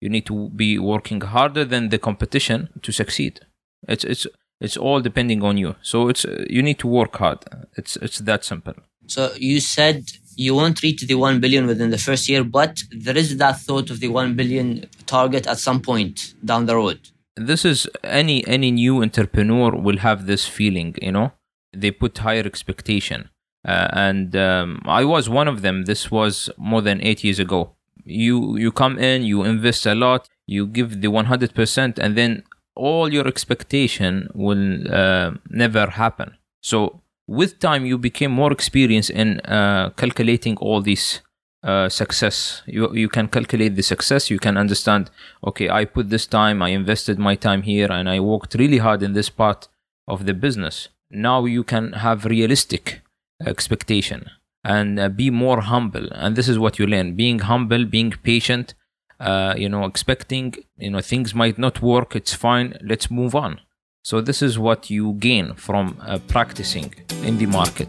You 0.00 0.08
need 0.08 0.26
to 0.26 0.50
be 0.50 0.78
working 0.78 1.20
harder 1.20 1.64
than 1.64 1.88
the 1.88 1.98
competition 1.98 2.68
to 2.82 2.92
succeed. 2.92 3.40
It's 3.88 4.04
it's 4.04 4.26
it's 4.60 4.76
all 4.76 5.00
depending 5.00 5.42
on 5.42 5.58
you. 5.58 5.76
So 5.82 6.08
it's 6.08 6.24
you 6.48 6.62
need 6.62 6.78
to 6.80 6.88
work 6.88 7.16
hard. 7.16 7.44
It's 7.76 7.96
it's 7.96 8.18
that 8.18 8.44
simple 8.44 8.74
so 9.06 9.32
you 9.36 9.60
said 9.60 10.04
you 10.36 10.54
won't 10.54 10.82
reach 10.82 11.02
the 11.02 11.14
1 11.14 11.40
billion 11.40 11.66
within 11.66 11.90
the 11.90 11.98
first 11.98 12.28
year, 12.28 12.44
but 12.44 12.82
there 12.90 13.16
is 13.16 13.36
that 13.36 13.60
thought 13.60 13.90
of 13.90 14.00
the 14.00 14.08
1 14.08 14.34
billion 14.34 14.88
target 15.06 15.46
at 15.46 15.58
some 15.58 15.80
point 15.80 16.34
down 16.44 16.66
the 16.66 16.76
road. 16.76 16.98
This 17.36 17.64
is 17.64 17.88
any 18.04 18.46
any 18.46 18.70
new 18.70 19.02
entrepreneur 19.02 19.72
will 19.74 19.98
have 19.98 20.26
this 20.26 20.46
feeling, 20.46 20.94
you 21.02 21.10
know. 21.10 21.32
They 21.72 21.90
put 21.90 22.18
higher 22.18 22.44
expectation, 22.44 23.28
uh, 23.66 23.88
and 23.92 24.36
um, 24.36 24.82
I 24.84 25.04
was 25.04 25.28
one 25.28 25.48
of 25.48 25.62
them. 25.62 25.84
This 25.84 26.12
was 26.12 26.48
more 26.56 26.80
than 26.80 27.00
eight 27.02 27.24
years 27.24 27.40
ago. 27.40 27.74
You 28.04 28.56
you 28.56 28.70
come 28.70 29.00
in, 29.00 29.24
you 29.24 29.42
invest 29.42 29.84
a 29.84 29.96
lot, 29.96 30.28
you 30.46 30.64
give 30.68 31.00
the 31.00 31.08
one 31.08 31.24
hundred 31.24 31.54
percent, 31.54 31.98
and 31.98 32.16
then 32.16 32.44
all 32.76 33.12
your 33.12 33.26
expectation 33.26 34.28
will 34.32 34.94
uh, 34.94 35.32
never 35.50 35.90
happen. 35.90 36.36
So 36.60 37.00
with 37.26 37.58
time 37.58 37.86
you 37.86 37.98
became 37.98 38.30
more 38.30 38.52
experienced 38.52 39.10
in 39.10 39.40
uh, 39.40 39.90
calculating 39.96 40.56
all 40.58 40.80
these 40.82 41.20
uh, 41.62 41.88
success. 41.88 42.62
You 42.66 42.94
you 42.94 43.08
can 43.08 43.28
calculate 43.28 43.74
the 43.76 43.82
success. 43.82 44.30
You 44.30 44.38
can 44.38 44.56
understand 44.56 45.10
okay 45.42 45.68
i 45.70 45.84
put 45.84 46.10
this 46.10 46.26
time 46.26 46.62
i 46.62 46.70
invested 46.70 47.18
my 47.18 47.34
time 47.34 47.62
here 47.62 47.90
and 47.90 48.08
i 48.08 48.20
worked 48.20 48.54
really 48.54 48.78
hard 48.78 49.02
in 49.02 49.12
this 49.14 49.30
part 49.30 49.68
of 50.06 50.26
the 50.26 50.34
business. 50.34 50.88
Now 51.10 51.44
you 51.44 51.64
can 51.64 51.92
have 51.92 52.24
realistic 52.24 53.02
expectation 53.46 54.30
and 54.62 54.98
uh, 54.98 55.08
be 55.08 55.30
more 55.30 55.60
humble. 55.60 56.08
And 56.12 56.36
this 56.36 56.48
is 56.48 56.58
what 56.58 56.78
you 56.78 56.86
learn. 56.86 57.14
Being 57.14 57.40
humble 57.40 57.84
being 57.84 58.10
patient 58.22 58.74
uh, 59.20 59.54
you 59.56 59.68
know 59.68 59.84
expecting 59.84 60.54
you 60.76 60.90
know 60.90 61.00
things 61.00 61.34
might 61.34 61.58
not 61.58 61.80
work 61.80 62.16
it's 62.16 62.34
fine 62.34 62.76
let's 62.82 63.10
move 63.10 63.34
on 63.34 63.60
so 64.04 64.20
this 64.20 64.42
is 64.42 64.58
what 64.58 64.90
you 64.90 65.14
gain 65.14 65.54
from 65.54 65.96
uh, 66.02 66.18
practicing 66.28 66.94
in 67.22 67.38
the 67.38 67.46
market. 67.46 67.88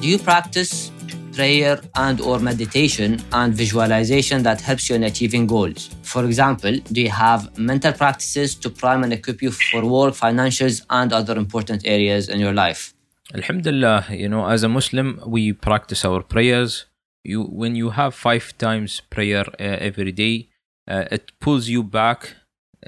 Do 0.00 0.08
you 0.08 0.18
practice 0.18 0.90
prayer 1.32 1.80
and 1.94 2.20
or 2.20 2.40
meditation 2.40 3.22
and 3.32 3.54
visualization 3.54 4.42
that 4.42 4.60
helps 4.60 4.90
you 4.90 4.96
in 4.96 5.04
achieving 5.04 5.46
goals? 5.46 5.90
For 6.02 6.24
example, 6.24 6.76
do 6.90 7.02
you 7.02 7.10
have 7.10 7.56
mental 7.56 7.92
practices 7.92 8.56
to 8.56 8.68
prime 8.68 9.04
and 9.04 9.12
equip 9.12 9.40
you 9.40 9.52
for 9.52 9.86
work, 9.86 10.14
financials, 10.14 10.84
and 10.90 11.12
other 11.12 11.36
important 11.38 11.86
areas 11.86 12.28
in 12.28 12.40
your 12.40 12.52
life? 12.52 12.94
Alhamdulillah, 13.32 14.06
you 14.10 14.28
know, 14.28 14.46
as 14.48 14.64
a 14.64 14.68
Muslim, 14.68 15.20
we 15.24 15.52
practice 15.52 16.04
our 16.04 16.20
prayers. 16.20 16.86
You, 17.22 17.44
when 17.44 17.76
you 17.76 17.90
have 17.90 18.12
five 18.12 18.58
times 18.58 19.00
prayer 19.08 19.44
uh, 19.60 19.88
every 19.88 20.10
day, 20.10 20.48
uh, 20.88 21.04
it 21.10 21.32
pulls 21.40 21.68
you 21.68 21.82
back 21.82 22.34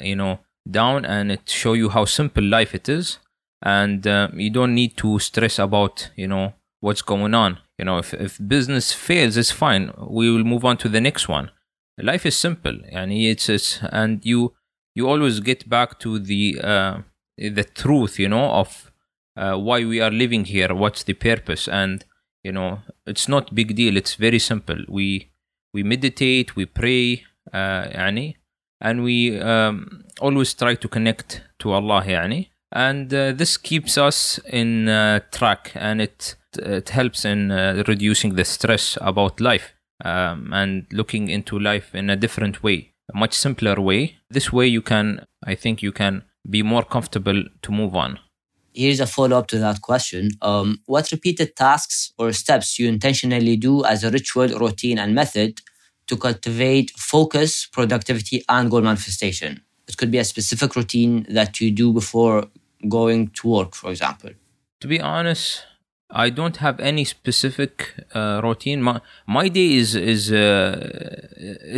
you 0.00 0.16
know 0.16 0.40
down 0.70 1.04
and 1.04 1.30
it 1.30 1.48
show 1.48 1.72
you 1.72 1.88
how 1.90 2.04
simple 2.04 2.42
life 2.42 2.74
it 2.74 2.88
is. 2.88 3.18
And 3.62 4.06
uh, 4.06 4.28
you 4.34 4.50
don't 4.50 4.74
need 4.74 4.96
to 4.98 5.18
stress 5.18 5.58
about 5.58 6.10
you 6.16 6.28
know 6.28 6.54
what's 6.80 7.02
going 7.02 7.34
on. 7.34 7.58
You 7.78 7.84
know 7.84 7.98
if, 7.98 8.14
if 8.14 8.38
business 8.46 8.92
fails 8.92 9.36
it's 9.36 9.50
fine. 9.50 9.92
We 9.98 10.30
will 10.30 10.44
move 10.44 10.64
on 10.64 10.76
to 10.78 10.88
the 10.88 11.00
next 11.00 11.28
one. 11.28 11.50
Life 11.98 12.26
is 12.26 12.36
simple. 12.36 12.78
And 12.90 13.12
it's, 13.12 13.48
it's 13.48 13.80
and 13.90 14.24
you 14.24 14.54
you 14.94 15.08
always 15.08 15.40
get 15.40 15.68
back 15.68 15.98
to 16.00 16.18
the 16.18 16.60
uh, 16.62 16.98
the 17.38 17.64
truth 17.64 18.18
you 18.18 18.28
know 18.28 18.50
of 18.50 18.92
uh, 19.36 19.56
why 19.56 19.84
we 19.84 20.00
are 20.00 20.10
living 20.10 20.44
here 20.46 20.74
what's 20.74 21.02
the 21.02 21.14
purpose. 21.14 21.68
And 21.68 22.04
you 22.44 22.52
know 22.52 22.82
it's 23.06 23.28
not 23.28 23.54
big 23.54 23.74
deal. 23.74 23.96
It's 23.96 24.14
very 24.14 24.38
simple. 24.38 24.78
We 24.88 25.30
we 25.72 25.82
meditate 25.82 26.56
we 26.56 26.66
pray 26.66 27.24
يعني 27.53 28.35
and 28.83 29.03
we 29.03 29.39
um, 29.39 30.03
always 30.19 30.53
try 30.53 30.75
to 30.75 30.87
connect 30.87 31.41
to 31.59 31.71
Allah 31.71 32.03
يعني 32.05 32.47
and 32.73 33.13
uh, 33.13 33.31
this 33.33 33.57
keeps 33.57 33.97
us 33.97 34.39
in 34.47 34.87
uh, 34.87 35.19
track 35.31 35.71
and 35.75 36.01
it 36.01 36.35
it 36.57 36.89
helps 36.89 37.25
in 37.25 37.51
uh, 37.51 37.83
reducing 37.87 38.35
the 38.35 38.45
stress 38.45 38.97
about 39.01 39.39
life 39.39 39.73
um, 40.03 40.51
and 40.53 40.85
looking 40.91 41.29
into 41.29 41.59
life 41.59 41.93
in 41.93 42.09
a 42.09 42.15
different 42.15 42.63
way 42.63 42.91
a 43.13 43.17
much 43.17 43.33
simpler 43.33 43.79
way 43.79 44.15
this 44.29 44.51
way 44.51 44.67
you 44.67 44.81
can 44.81 45.25
i 45.45 45.55
think 45.55 45.81
you 45.81 45.91
can 45.91 46.23
be 46.49 46.63
more 46.63 46.83
comfortable 46.83 47.43
to 47.61 47.71
move 47.71 47.95
on 47.95 48.17
here's 48.73 48.99
a 48.99 49.07
follow-up 49.07 49.47
to 49.47 49.57
that 49.59 49.81
question 49.81 50.29
um, 50.41 50.79
what 50.85 51.11
repeated 51.11 51.55
tasks 51.55 52.13
or 52.17 52.31
steps 52.31 52.79
you 52.79 52.87
intentionally 52.87 53.55
do 53.57 53.83
as 53.85 54.03
a 54.03 54.11
ritual 54.11 54.47
routine 54.59 54.97
and 54.97 55.13
method 55.13 55.59
to 56.06 56.16
cultivate 56.16 56.90
focus, 56.96 57.66
productivity, 57.66 58.44
and 58.48 58.70
goal 58.70 58.82
manifestation. 58.82 59.62
It 59.88 59.96
could 59.96 60.10
be 60.10 60.18
a 60.18 60.24
specific 60.24 60.76
routine 60.76 61.26
that 61.30 61.60
you 61.60 61.70
do 61.70 61.92
before 61.92 62.46
going 62.88 63.28
to 63.28 63.48
work, 63.48 63.74
for 63.74 63.90
example. 63.90 64.30
To 64.80 64.88
be 64.88 65.00
honest, 65.00 65.64
I 66.10 66.30
don't 66.30 66.58
have 66.58 66.78
any 66.80 67.04
specific 67.04 67.94
uh, 68.14 68.40
routine. 68.42 68.80
My 68.82 69.00
my 69.26 69.48
day 69.48 69.74
is 69.74 69.94
is 69.94 70.32
uh, 70.32 70.90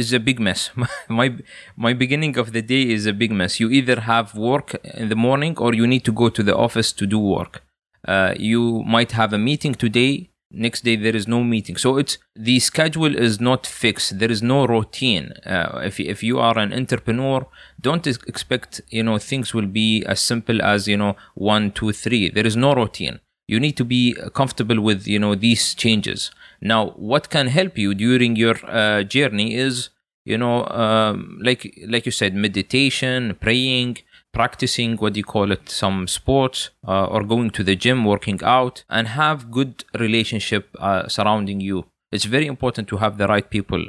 is 0.02 0.12
a 0.12 0.20
big 0.20 0.38
mess. 0.38 0.70
my 1.08 1.37
my 1.76 1.92
beginning 1.94 2.37
of 2.37 2.52
the 2.52 2.62
day 2.62 2.82
is 2.90 3.06
a 3.06 3.12
big 3.12 3.32
mess. 3.32 3.61
You 3.61 3.70
either 3.70 4.00
have 4.00 4.35
work 4.35 4.75
in 4.85 5.08
the 5.08 5.16
morning 5.16 5.56
or 5.58 5.75
you 5.75 5.87
need 5.87 6.04
to 6.04 6.12
go 6.12 6.28
to 6.28 6.42
the 6.42 6.56
office 6.56 6.92
to 6.92 7.06
do 7.06 7.18
work. 7.18 7.62
Uh, 8.06 8.35
you 8.38 8.82
might 8.87 9.12
have 9.12 9.32
a 9.32 9.38
meeting 9.38 9.75
today 9.75 10.30
next 10.50 10.85
day 10.85 10.97
there 10.97 11.14
is 11.14 11.28
no 11.28 11.45
meeting. 11.45 11.76
So 11.76 11.97
it's 11.99 12.19
the 12.35 12.59
schedule 12.61 13.14
is 13.14 13.40
not 13.40 13.67
fixed. 13.67 14.19
There 14.19 14.31
is 14.31 14.43
no 14.43 14.67
routine. 14.67 15.33
Uh, 15.45 15.83
if, 15.85 16.00
if 16.00 16.23
you 16.23 16.38
are 16.38 16.59
an 16.59 16.73
entrepreneur 16.73 17.47
don't 17.81 18.07
expect 18.07 18.81
you 18.90 19.02
know 19.02 19.19
things 19.19 19.55
will 19.55 19.67
be 19.67 20.05
as 20.05 20.21
simple 20.21 20.62
as 20.62 20.88
you 20.88 20.97
know 20.97 21.17
one 21.35 21.71
two 21.73 21.93
three. 21.93 22.31
There 22.31 22.47
is 22.47 22.57
no 22.57 22.75
routine. 22.75 23.21
You 23.47 23.61
need 23.61 23.76
to 23.78 23.85
be 23.85 24.14
comfortable 24.35 24.81
with 24.81 25.07
you 25.07 25.19
know 25.19 25.35
these 25.35 25.75
changes. 25.75 26.31
Now 26.61 26.90
what 26.90 27.31
can 27.31 27.49
help 27.49 27.78
you 27.78 27.95
during 27.95 28.37
your 28.37 28.57
uh, 28.67 29.02
journey 29.05 29.55
is 29.55 29.90
you 30.25 30.38
know 30.38 30.67
um, 30.67 31.38
like 31.43 31.78
like 31.87 32.05
you 32.07 32.12
said 32.12 32.35
meditation 32.35 33.37
praying 33.40 33.99
practicing 34.32 34.97
what 34.97 35.16
you 35.16 35.25
call 35.25 35.50
it 35.50 35.68
some 35.68 36.06
sports 36.06 36.70
uh, 36.87 37.06
or 37.06 37.25
going 37.25 37.50
to 37.50 37.62
the 37.62 37.76
gym 37.76 38.04
working 38.04 38.40
out 38.42 38.85
and 38.88 39.08
have 39.08 39.50
good 39.50 39.85
relationship 39.99 40.68
uh, 40.78 41.08
surrounding 41.08 41.61
you. 41.61 41.87
It's 42.12 42.25
very 42.25 42.47
important 42.47 42.88
to 42.88 42.99
have 42.99 43.18
the 43.18 43.26
right 43.26 43.49
people 43.49 43.87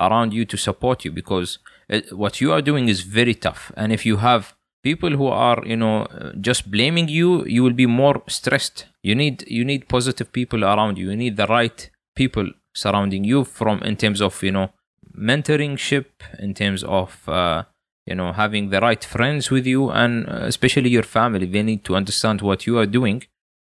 around 0.00 0.32
you 0.32 0.44
to 0.46 0.56
support 0.56 1.04
you 1.04 1.12
because 1.12 1.58
it, 1.88 2.16
what 2.16 2.40
you 2.40 2.52
are 2.52 2.62
doing 2.62 2.88
is 2.88 3.02
very 3.02 3.34
tough. 3.34 3.72
And 3.76 3.92
if 3.92 4.06
you 4.06 4.18
have 4.18 4.54
people 4.82 5.10
who 5.10 5.26
are 5.26 5.62
you 5.66 5.76
know 5.76 6.06
just 6.40 6.70
blaming 6.70 7.08
you 7.08 7.44
you 7.44 7.62
will 7.62 7.72
be 7.72 7.86
more 7.86 8.22
stressed. 8.28 8.86
You 9.02 9.14
need 9.14 9.44
you 9.46 9.64
need 9.64 9.88
positive 9.88 10.32
people 10.32 10.64
around 10.64 10.98
you. 10.98 11.10
You 11.10 11.16
need 11.16 11.36
the 11.36 11.46
right 11.46 11.90
people 12.16 12.50
surrounding 12.74 13.24
you 13.24 13.44
from 13.44 13.82
in 13.82 13.96
terms 13.96 14.20
of 14.20 14.42
you 14.42 14.52
know 14.52 14.70
mentoringship 15.16 16.06
in 16.38 16.54
terms 16.54 16.84
of 16.84 17.28
uh, 17.28 17.64
you 18.06 18.14
know 18.14 18.32
having 18.32 18.70
the 18.70 18.80
right 18.80 19.04
friends 19.04 19.50
with 19.50 19.66
you 19.66 19.90
and 19.90 20.28
uh, 20.28 20.40
especially 20.42 20.90
your 20.90 21.02
family. 21.02 21.46
They 21.46 21.62
need 21.62 21.84
to 21.84 21.96
understand 21.96 22.42
what 22.42 22.66
you 22.66 22.78
are 22.78 22.86
doing 22.86 23.24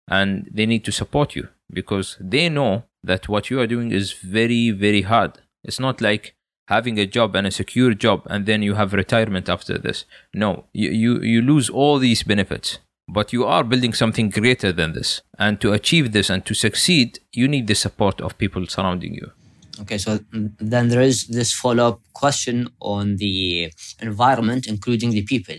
and 0.09 0.49
they 0.53 0.67
need 0.67 0.85
to 0.85 0.93
support 0.93 1.37
you 1.37 1.49
because 1.73 2.17
they 2.21 2.49
know 2.49 2.85
that 3.03 3.29
what 3.29 3.51
you 3.51 3.61
are 3.61 3.67
doing 3.67 3.93
is 3.93 4.13
very 4.13 4.71
very 4.71 5.03
hard. 5.03 5.39
It's 5.63 5.81
not 5.81 6.01
like 6.01 6.35
having 6.69 6.99
a 6.99 7.07
job 7.07 7.35
and 7.35 7.47
a 7.47 7.51
secure 7.51 7.95
job 7.95 8.23
and 8.27 8.47
then 8.47 8.63
you 8.63 8.75
have 8.75 8.93
retirement 8.93 9.49
after 9.49 9.79
this. 9.79 10.05
No 10.35 10.65
you 10.73 10.91
you, 10.91 11.21
you 11.23 11.43
lose 11.43 11.69
all 11.69 11.99
these 11.99 12.23
benefits 12.23 12.79
but 13.13 13.33
you 13.33 13.45
are 13.45 13.65
building 13.65 13.93
something 13.93 14.31
greater 14.31 14.71
than 14.71 14.93
this. 14.93 15.23
And 15.37 15.61
to 15.61 15.73
achieve 15.73 16.13
this 16.13 16.31
and 16.31 16.45
to 16.47 16.55
succeed 16.55 17.19
you 17.33 17.49
need 17.49 17.67
the 17.67 17.75
support 17.75 18.21
of 18.21 18.39
people 18.39 18.67
surrounding 18.67 19.15
you 19.15 19.33
Okay, 19.81 19.99
so 19.99 20.19
then 20.31 20.89
there 20.89 21.01
is 21.01 21.27
this 21.29 21.53
follow 21.53 21.89
up 21.89 22.01
question 22.13 22.69
on 22.81 23.17
the 23.17 23.73
environment, 24.01 24.67
including 24.67 25.11
the 25.11 25.23
people. 25.23 25.57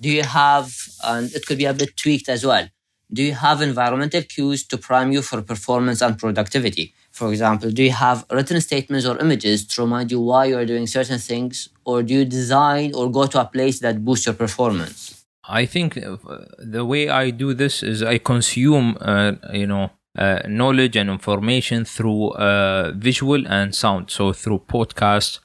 Do 0.00 0.08
you 0.08 0.22
have, 0.22 0.72
and 1.02 1.32
it 1.32 1.44
could 1.46 1.58
be 1.58 1.64
a 1.64 1.74
bit 1.74 1.96
tweaked 1.96 2.28
as 2.28 2.46
well, 2.46 2.68
do 3.12 3.22
you 3.22 3.32
have 3.32 3.62
environmental 3.62 4.22
cues 4.22 4.66
to 4.66 4.76
prime 4.76 5.12
you 5.12 5.22
for 5.22 5.40
performance 5.42 6.02
and 6.02 6.18
productivity? 6.18 6.94
For 7.10 7.30
example, 7.30 7.70
do 7.70 7.82
you 7.82 7.92
have 7.92 8.24
written 8.30 8.60
statements 8.60 9.06
or 9.06 9.18
images 9.18 9.66
to 9.68 9.82
remind 9.82 10.12
you 10.12 10.20
why 10.20 10.44
you 10.44 10.58
are 10.58 10.66
doing 10.66 10.86
certain 10.86 11.18
things, 11.18 11.68
or 11.84 12.02
do 12.02 12.14
you 12.14 12.24
design 12.24 12.94
or 12.94 13.10
go 13.10 13.26
to 13.26 13.40
a 13.40 13.46
place 13.46 13.80
that 13.80 14.04
boosts 14.04 14.26
your 14.26 14.34
performance? 14.34 15.24
I 15.42 15.64
think 15.64 15.96
uh, 15.96 16.18
the 16.58 16.84
way 16.84 17.08
I 17.08 17.30
do 17.30 17.54
this 17.54 17.82
is 17.82 18.02
I 18.02 18.18
consume, 18.18 18.98
uh, 19.00 19.32
you 19.52 19.66
know, 19.66 19.90
knowledge 20.46 20.96
and 20.96 21.10
information 21.10 21.84
through 21.84 22.30
uh, 22.30 22.92
visual 22.96 23.46
and 23.46 23.74
sound. 23.74 24.10
So 24.10 24.32
through 24.32 24.60
podcasts, 24.68 25.40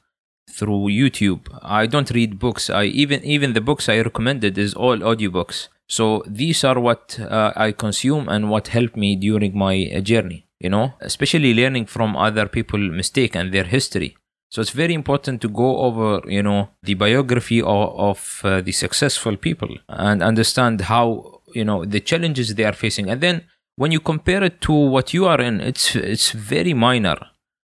through 0.51 0.87
YouTube. 0.89 1.47
I 1.61 1.87
don't 1.87 2.09
read 2.11 2.39
books. 2.39 2.69
I 2.69 2.85
even 2.85 3.23
even 3.23 3.53
the 3.53 3.61
books 3.61 3.89
I 3.89 4.01
recommended 4.01 4.57
is 4.57 4.73
all 4.73 4.97
audiobooks. 4.97 5.67
So 5.87 6.23
these 6.27 6.63
are 6.63 6.79
what 6.79 7.19
uh, 7.19 7.51
I 7.55 7.71
consume 7.71 8.29
and 8.29 8.49
what 8.49 8.69
helped 8.69 8.95
me 8.95 9.15
during 9.15 9.57
my 9.57 9.89
uh, 9.95 9.99
journey. 10.01 10.47
You 10.59 10.69
know, 10.69 10.93
especially 11.01 11.53
learning 11.53 11.87
from 11.87 12.15
other 12.15 12.47
people' 12.47 12.79
mistake 12.79 13.35
and 13.35 13.51
their 13.51 13.65
history. 13.65 14.15
So 14.49 14.61
it's 14.61 14.69
very 14.69 14.93
important 14.93 15.41
to 15.41 15.49
go 15.49 15.79
over, 15.79 16.21
you 16.29 16.43
know, 16.43 16.69
the 16.83 16.93
biography 16.93 17.59
of, 17.61 17.89
of 17.97 18.41
uh, 18.43 18.61
the 18.61 18.71
successful 18.71 19.35
people 19.35 19.77
and 19.89 20.21
understand 20.21 20.81
how, 20.81 21.41
you 21.53 21.65
know, 21.65 21.83
the 21.85 21.99
challenges 21.99 22.53
they 22.53 22.63
are 22.63 22.73
facing. 22.73 23.09
And 23.09 23.19
then 23.19 23.45
when 23.75 23.91
you 23.91 23.99
compare 23.99 24.43
it 24.43 24.61
to 24.61 24.73
what 24.73 25.13
you 25.13 25.25
are 25.25 25.41
in, 25.41 25.61
it's 25.61 25.95
it's 25.95 26.31
very 26.31 26.73
minor. 26.73 27.17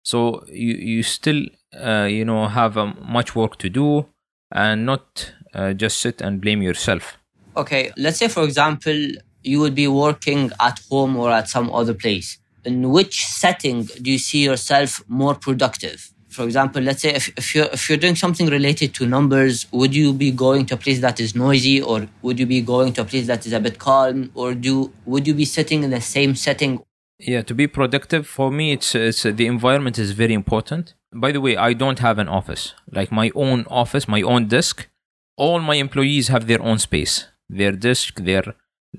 So 0.02 0.45
you 0.49 0.75
you 0.75 1.02
still, 1.02 1.47
uh, 1.75 2.09
you 2.11 2.25
know, 2.25 2.49
have 2.49 2.76
um, 2.76 2.97
much 3.02 3.35
work 3.35 3.59
to 3.59 3.69
do 3.69 4.07
and 4.52 4.87
not 4.87 5.33
uh, 5.54 5.73
just 5.73 6.00
sit 6.00 6.21
and 6.21 6.40
blame 6.40 6.62
yourself. 6.62 7.19
Okay, 7.57 7.92
let's 7.97 8.19
say 8.19 8.28
for 8.28 8.45
example, 8.45 9.09
you 9.42 9.61
would 9.61 9.75
be 9.75 9.88
working 9.88 10.50
at 10.61 10.80
home 10.90 11.16
or 11.16 11.30
at 11.30 11.49
some 11.49 11.71
other 11.73 11.95
place. 11.95 12.38
In 12.64 12.90
which 12.90 13.25
setting 13.25 13.85
do 14.02 14.11
you 14.11 14.19
see 14.19 14.45
yourself 14.45 15.02
more 15.09 15.35
productive? 15.35 16.12
For 16.30 16.44
example, 16.44 16.82
let's 16.82 17.02
say 17.02 17.10
if, 17.14 17.28
if 17.37 17.54
you're 17.54 17.68
if 17.72 17.88
you're 17.88 17.99
doing 17.99 18.16
something 18.16 18.46
related 18.46 18.94
to 18.94 19.06
numbers, 19.06 19.66
would 19.72 19.94
you 19.94 20.12
be 20.12 20.30
going 20.30 20.66
to 20.66 20.75
a 20.75 20.76
place 20.76 21.00
that 21.00 21.20
is 21.20 21.34
noisy, 21.34 21.82
or 21.82 22.08
would 22.22 22.38
you 22.38 22.46
be 22.46 22.60
going 22.60 22.92
to 22.94 23.02
a 23.02 23.04
place 23.04 23.26
that 23.26 23.46
is 23.46 23.52
a 23.52 23.60
bit 23.60 23.78
calm, 23.78 24.30
or 24.34 24.54
do 24.54 24.92
would 25.06 25.26
you 25.26 25.34
be 25.34 25.44
sitting 25.44 25.82
in 25.82 25.90
the 25.90 26.00
same 26.00 26.34
setting? 26.34 26.82
Yeah, 27.18 27.42
to 27.42 27.54
be 27.54 27.66
productive 27.66 28.26
for 28.26 28.50
me, 28.50 28.72
it's 28.72 28.94
it's 28.94 29.22
the 29.22 29.46
environment 29.46 29.99
is 29.99 30.12
very 30.12 30.32
important. 30.32 30.94
By 31.12 31.32
the 31.32 31.40
way, 31.40 31.56
I 31.56 31.72
don't 31.72 31.99
have 31.99 32.18
an 32.18 32.28
office 32.28 32.75
like 32.92 33.10
my 33.10 33.30
own 33.34 33.66
office, 33.68 34.06
my 34.06 34.22
own 34.22 34.46
desk. 34.46 34.88
All 35.37 35.60
my 35.60 35.76
employees 35.76 36.28
have 36.28 36.46
their 36.46 36.62
own 36.62 36.78
space, 36.78 37.26
their 37.49 37.72
desk, 37.72 38.20
their 38.20 38.54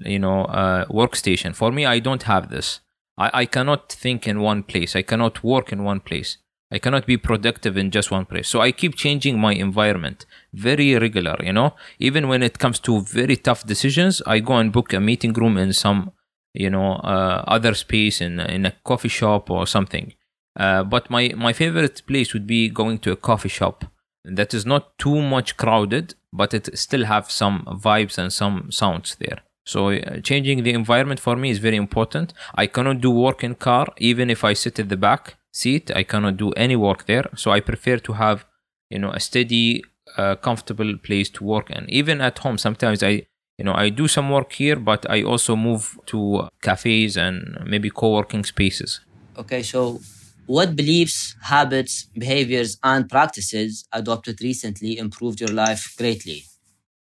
you 0.05 0.19
know 0.19 0.45
uh, 0.45 0.85
workstation. 0.85 1.55
For 1.55 1.71
me, 1.71 1.85
I 1.85 1.99
don't 1.99 2.23
have 2.23 2.49
this. 2.49 2.81
I, 3.17 3.29
I 3.41 3.45
cannot 3.45 3.91
think 3.91 4.27
in 4.27 4.41
one 4.41 4.63
place. 4.63 4.95
I 4.95 5.01
cannot 5.01 5.43
work 5.43 5.71
in 5.71 5.83
one 5.83 5.99
place. 5.99 6.37
I 6.71 6.79
cannot 6.79 7.05
be 7.05 7.17
productive 7.17 7.75
in 7.77 7.91
just 7.91 8.11
one 8.11 8.25
place. 8.25 8.47
So 8.47 8.61
I 8.61 8.71
keep 8.71 8.95
changing 8.95 9.39
my 9.39 9.53
environment 9.53 10.25
very 10.53 10.95
regular, 10.97 11.35
you 11.43 11.51
know. 11.51 11.75
Even 11.99 12.27
when 12.29 12.41
it 12.41 12.59
comes 12.59 12.79
to 12.81 13.01
very 13.01 13.35
tough 13.35 13.65
decisions, 13.65 14.21
I 14.25 14.39
go 14.39 14.53
and 14.53 14.71
book 14.71 14.93
a 14.93 14.99
meeting 14.99 15.33
room 15.33 15.57
in 15.57 15.73
some, 15.73 16.11
you 16.53 16.69
know, 16.69 16.93
uh, 16.93 17.43
other 17.47 17.73
space 17.73 18.21
in 18.21 18.39
in 18.39 18.65
a 18.65 18.73
coffee 18.83 19.09
shop 19.09 19.49
or 19.49 19.67
something. 19.67 20.13
Uh, 20.57 20.83
but 20.83 21.09
my 21.09 21.33
my 21.35 21.53
favorite 21.53 22.01
place 22.07 22.33
would 22.33 22.47
be 22.47 22.69
going 22.69 22.99
to 22.99 23.11
a 23.11 23.17
coffee 23.17 23.49
shop 23.49 23.85
that 24.23 24.53
is 24.53 24.65
not 24.65 24.97
too 24.97 25.21
much 25.21 25.57
crowded, 25.57 26.15
but 26.31 26.53
it 26.53 26.77
still 26.77 27.05
have 27.05 27.31
some 27.31 27.65
vibes 27.83 28.17
and 28.17 28.31
some 28.31 28.71
sounds 28.71 29.15
there. 29.15 29.39
So 29.65 29.89
uh, 29.89 30.19
changing 30.21 30.63
the 30.63 30.73
environment 30.73 31.19
for 31.19 31.35
me 31.35 31.49
is 31.49 31.59
very 31.59 31.75
important. 31.75 32.33
I 32.55 32.67
cannot 32.67 33.01
do 33.01 33.11
work 33.11 33.43
in 33.43 33.55
car 33.55 33.87
even 33.97 34.29
if 34.29 34.43
I 34.43 34.53
sit 34.53 34.79
at 34.79 34.89
the 34.89 34.97
back 34.97 35.35
seat. 35.51 35.91
I 35.95 36.03
cannot 36.03 36.37
do 36.37 36.51
any 36.51 36.75
work 36.75 37.05
there. 37.05 37.25
So 37.35 37.51
I 37.51 37.59
prefer 37.59 37.97
to 37.97 38.13
have, 38.13 38.45
you 38.89 38.99
know, 38.99 39.11
a 39.11 39.19
steady, 39.19 39.83
uh, 40.17 40.35
comfortable 40.35 40.97
place 40.97 41.29
to 41.31 41.43
work. 41.43 41.69
And 41.69 41.89
even 41.89 42.21
at 42.21 42.39
home, 42.39 42.57
sometimes 42.57 43.03
I, 43.03 43.27
you 43.57 43.65
know, 43.65 43.73
I 43.73 43.89
do 43.89 44.07
some 44.07 44.29
work 44.29 44.53
here, 44.53 44.75
but 44.75 45.09
I 45.09 45.23
also 45.23 45.55
move 45.55 45.97
to 46.07 46.49
cafes 46.61 47.17
and 47.17 47.57
maybe 47.65 47.89
co-working 47.89 48.43
spaces. 48.43 49.01
Okay, 49.37 49.63
so 49.63 49.99
what 50.47 50.75
beliefs, 50.75 51.35
habits, 51.41 52.07
behaviors, 52.17 52.77
and 52.83 53.09
practices 53.09 53.85
adopted 53.93 54.41
recently 54.41 54.97
improved 54.97 55.39
your 55.39 55.51
life 55.51 55.93
greatly? 55.97 56.43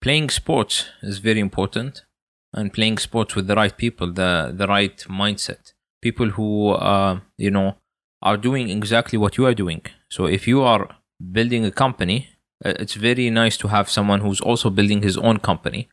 Playing 0.00 0.30
sports 0.30 0.86
is 1.02 1.18
very 1.18 1.40
important, 1.40 2.04
and 2.52 2.72
playing 2.72 2.98
sports 2.98 3.34
with 3.34 3.46
the 3.48 3.56
right 3.56 3.76
people, 3.76 4.12
the 4.12 4.54
the 4.56 4.66
right 4.66 4.96
mindset, 5.08 5.72
people 6.00 6.30
who, 6.30 6.70
uh, 6.70 7.20
you 7.36 7.50
know, 7.50 7.76
are 8.28 8.36
doing 8.48 8.66
exactly 8.78 9.18
what 9.22 9.36
you 9.38 9.44
are 9.48 9.54
doing. 9.64 9.82
So 10.16 10.26
if 10.26 10.42
you 10.50 10.62
are 10.62 10.84
building 11.38 11.64
a 11.64 11.70
company, 11.84 12.18
uh, 12.64 12.82
it's 12.82 12.94
very 12.94 13.30
nice 13.30 13.56
to 13.62 13.68
have 13.68 13.88
someone 13.96 14.20
who's 14.20 14.40
also 14.40 14.68
building 14.70 15.02
his 15.02 15.16
own 15.28 15.38
company. 15.50 15.88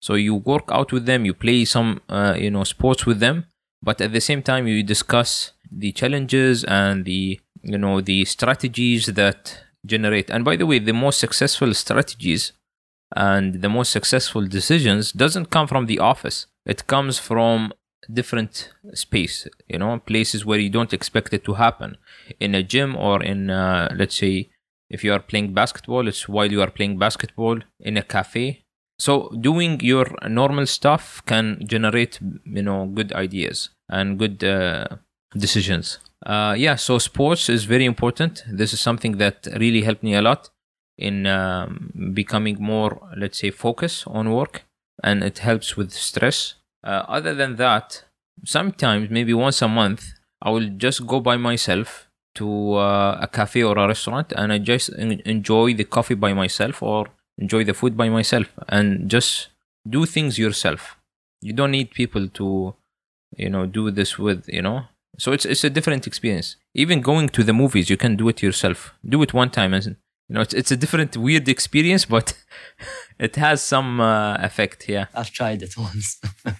So 0.00 0.14
you 0.14 0.34
work 0.34 0.66
out 0.78 0.92
with 0.92 1.04
them, 1.06 1.24
you 1.28 1.34
play 1.34 1.64
some 1.64 2.00
uh, 2.08 2.34
you 2.44 2.50
know 2.50 2.64
sports 2.64 3.06
with 3.06 3.20
them, 3.20 3.36
but 3.82 4.00
at 4.00 4.12
the 4.12 4.20
same 4.20 4.42
time 4.42 4.66
you 4.66 4.82
discuss 4.82 5.52
the 5.82 5.92
challenges 5.92 6.64
and 6.64 7.04
the 7.04 7.40
you 7.62 7.78
know 7.78 8.00
the 8.00 8.24
strategies 8.24 9.06
that 9.20 9.38
generate. 9.94 10.30
And 10.30 10.44
by 10.44 10.56
the 10.56 10.66
way, 10.66 10.78
the 10.78 10.98
most 11.06 11.18
successful 11.18 11.72
strategies 11.74 12.52
and 13.16 13.62
the 13.64 13.68
most 13.68 13.90
successful 13.92 14.46
decisions 14.58 15.12
doesn't 15.12 15.50
come 15.50 15.66
from 15.66 15.86
the 15.86 15.98
office. 15.98 16.46
It 16.66 16.86
comes 16.86 17.18
from 17.18 17.72
different 18.12 18.70
space 18.92 19.46
you 19.68 19.78
know 19.78 19.98
places 19.98 20.44
where 20.44 20.58
you 20.58 20.70
don't 20.70 20.92
expect 20.92 21.32
it 21.32 21.44
to 21.44 21.54
happen. 21.54 21.96
In 22.40 22.54
a 22.54 22.62
gym 22.62 22.96
or 22.96 23.22
in 23.22 23.50
uh, 23.50 23.94
let's 23.96 24.16
say 24.16 24.50
if 24.90 25.02
you 25.04 25.12
are 25.12 25.20
playing 25.20 25.54
basketball 25.54 26.08
it's 26.08 26.28
while 26.28 26.50
you 26.50 26.60
are 26.62 26.70
playing 26.70 26.98
basketball 26.98 27.58
in 27.80 27.96
a 27.96 28.02
cafe. 28.02 28.64
So 28.98 29.30
doing 29.40 29.80
your 29.80 30.06
normal 30.28 30.66
stuff 30.66 31.22
can 31.26 31.66
generate 31.66 32.20
you 32.44 32.62
know 32.62 32.86
good 32.86 33.12
ideas 33.12 33.70
and 33.88 34.18
good 34.18 34.44
uh, 34.44 34.86
decisions. 35.36 35.98
Uh, 36.24 36.54
yeah 36.56 36.74
so 36.76 36.98
sports 36.98 37.48
is 37.48 37.64
very 37.64 37.84
important. 37.84 38.44
This 38.50 38.72
is 38.72 38.80
something 38.80 39.18
that 39.18 39.46
really 39.58 39.82
helped 39.82 40.02
me 40.02 40.14
a 40.14 40.22
lot 40.22 40.50
in 40.96 41.26
um, 41.26 42.12
becoming 42.14 42.56
more 42.60 43.00
let's 43.16 43.38
say 43.38 43.50
focus 43.50 44.04
on 44.06 44.30
work 44.32 44.64
and 45.02 45.24
it 45.24 45.38
helps 45.38 45.76
with 45.76 45.92
stress 45.92 46.54
uh, 46.84 47.04
other 47.08 47.34
than 47.34 47.56
that, 47.56 48.04
sometimes 48.44 49.10
maybe 49.10 49.32
once 49.32 49.62
a 49.62 49.68
month, 49.68 50.12
I 50.42 50.50
will 50.50 50.68
just 50.76 51.06
go 51.06 51.20
by 51.20 51.36
myself 51.36 52.08
to 52.34 52.74
uh, 52.74 53.18
a 53.20 53.28
cafe 53.28 53.62
or 53.62 53.78
a 53.78 53.88
restaurant 53.88 54.32
and 54.36 54.52
I 54.52 54.58
just 54.58 54.90
enjoy 54.90 55.74
the 55.74 55.84
coffee 55.84 56.14
by 56.14 56.32
myself 56.32 56.82
or 56.82 57.06
enjoy 57.38 57.64
the 57.64 57.74
food 57.74 57.96
by 57.96 58.08
myself 58.08 58.48
and 58.68 59.08
just 59.08 59.48
do 59.88 60.04
things 60.04 60.38
yourself. 60.38 60.96
You 61.40 61.52
don't 61.52 61.70
need 61.70 61.92
people 61.92 62.28
to, 62.28 62.74
you 63.36 63.50
know, 63.50 63.66
do 63.66 63.90
this 63.90 64.18
with, 64.18 64.48
you 64.48 64.62
know. 64.62 64.84
So 65.16 65.32
it's 65.32 65.44
it's 65.46 65.62
a 65.62 65.70
different 65.70 66.06
experience. 66.08 66.56
Even 66.74 67.00
going 67.00 67.28
to 67.30 67.44
the 67.44 67.52
movies, 67.52 67.88
you 67.88 67.96
can 67.96 68.16
do 68.16 68.28
it 68.28 68.42
yourself. 68.42 68.94
Do 69.08 69.22
it 69.22 69.32
one 69.32 69.50
time 69.50 69.72
and 69.72 69.96
you 70.28 70.34
know 70.34 70.40
it's, 70.40 70.54
it's 70.54 70.70
a 70.70 70.76
different 70.76 71.16
weird 71.16 71.48
experience 71.48 72.04
but 72.04 72.34
it 73.18 73.36
has 73.36 73.62
some 73.62 74.00
uh, 74.00 74.34
effect 74.36 74.88
yeah 74.88 75.06
i've 75.14 75.30
tried 75.30 75.62
it 75.62 75.76
once. 75.88 76.20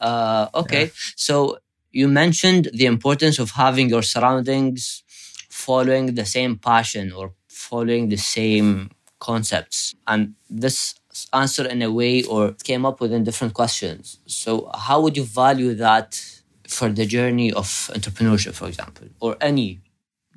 Uh, 0.00 0.48
okay. 0.54 0.84
Yeah. 0.84 0.90
so 1.16 1.58
you 1.92 2.08
mentioned 2.08 2.68
the 2.74 2.84
importance 2.84 3.38
of 3.38 3.52
having 3.52 3.88
your 3.88 4.02
surroundings 4.02 5.02
following 5.48 6.14
the 6.14 6.26
same 6.26 6.56
passion 6.58 7.12
or 7.12 7.32
following 7.48 8.08
the 8.08 8.16
same 8.16 8.90
concepts. 9.20 9.94
And 10.06 10.34
this 10.50 10.94
answer 11.32 11.64
in 11.66 11.80
a 11.80 11.90
way 11.90 12.24
or 12.24 12.52
came 12.64 12.84
up 12.84 13.00
within 13.00 13.22
different 13.24 13.54
questions. 13.54 14.18
So 14.26 14.68
how 14.74 15.00
would 15.00 15.16
you 15.16 15.24
value 15.24 15.74
that 15.74 16.20
for 16.68 16.88
the 16.88 17.06
journey 17.06 17.52
of 17.52 17.66
entrepreneurship 17.94 18.54
for 18.54 18.66
example 18.68 19.06
or 19.20 19.36
any 19.40 19.80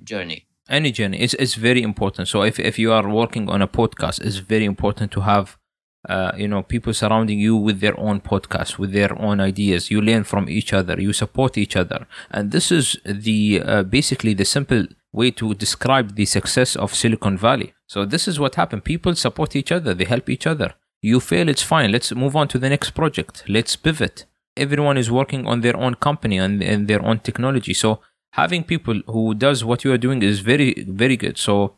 journey 0.04 0.46
any 0.70 0.92
journey 0.92 1.18
it's 1.20 1.56
very 1.56 1.82
important. 1.82 2.28
So 2.28 2.44
if, 2.44 2.60
if 2.60 2.78
you 2.80 2.92
are 2.92 3.08
working 3.10 3.50
on 3.50 3.62
a 3.62 3.68
podcast 3.68 4.22
it's 4.22 4.38
very 4.38 4.66
important 4.66 5.12
to 5.14 5.22
have 5.22 5.58
uh, 6.08 6.32
you 6.38 6.48
know 6.48 6.64
people 6.64 6.94
surrounding 6.94 7.40
you 7.40 7.56
with 7.56 7.80
their 7.80 8.00
own 8.00 8.22
podcast 8.22 8.78
with 8.78 8.94
their 8.94 9.20
own 9.22 9.40
ideas. 9.40 9.92
You 9.92 10.02
learn 10.02 10.24
from 10.24 10.50
each 10.50 10.74
other 10.74 11.00
you 11.00 11.14
support 11.14 11.58
each 11.58 11.76
other. 11.76 12.08
And 12.32 12.52
this 12.52 12.72
is 12.72 12.98
the 13.06 13.62
uh, 13.64 13.84
basically 13.84 14.34
the 14.34 14.46
simple 14.46 14.86
way 15.12 15.32
to 15.32 15.54
describe 15.54 16.16
the 16.16 16.26
success 16.26 16.76
of 16.76 16.94
silicon 16.94 17.38
valley. 17.38 17.74
So 17.88 18.06
this 18.06 18.28
is 18.28 18.40
what 18.40 18.56
happened. 18.56 18.84
People 18.84 19.16
support 19.16 19.56
each 19.56 19.72
other 19.72 19.94
they 19.94 20.06
help 20.06 20.30
each 20.30 20.48
other. 20.48 20.74
You 21.02 21.20
fail 21.20 21.48
it's 21.50 21.62
fine. 21.64 21.92
Let's 21.92 22.12
move 22.14 22.36
on 22.36 22.48
to 22.50 22.58
the 22.60 22.70
next 22.70 22.92
project. 22.92 23.44
Let's 23.48 23.76
pivot. 23.76 24.26
Everyone 24.56 24.98
is 24.98 25.12
working 25.12 25.46
on 25.46 25.62
their 25.62 25.78
own 25.78 25.96
company 25.96 26.38
and, 26.38 26.64
and 26.64 26.88
their 26.88 27.04
own 27.06 27.20
technology. 27.20 27.74
So 27.74 28.02
having 28.38 28.64
people 28.64 29.02
who 29.08 29.34
does 29.34 29.66
what 29.66 29.84
you 29.84 29.92
are 29.92 29.98
doing 29.98 30.22
is 30.22 30.40
very 30.40 30.86
very 31.04 31.18
good. 31.18 31.38
So 31.38 31.76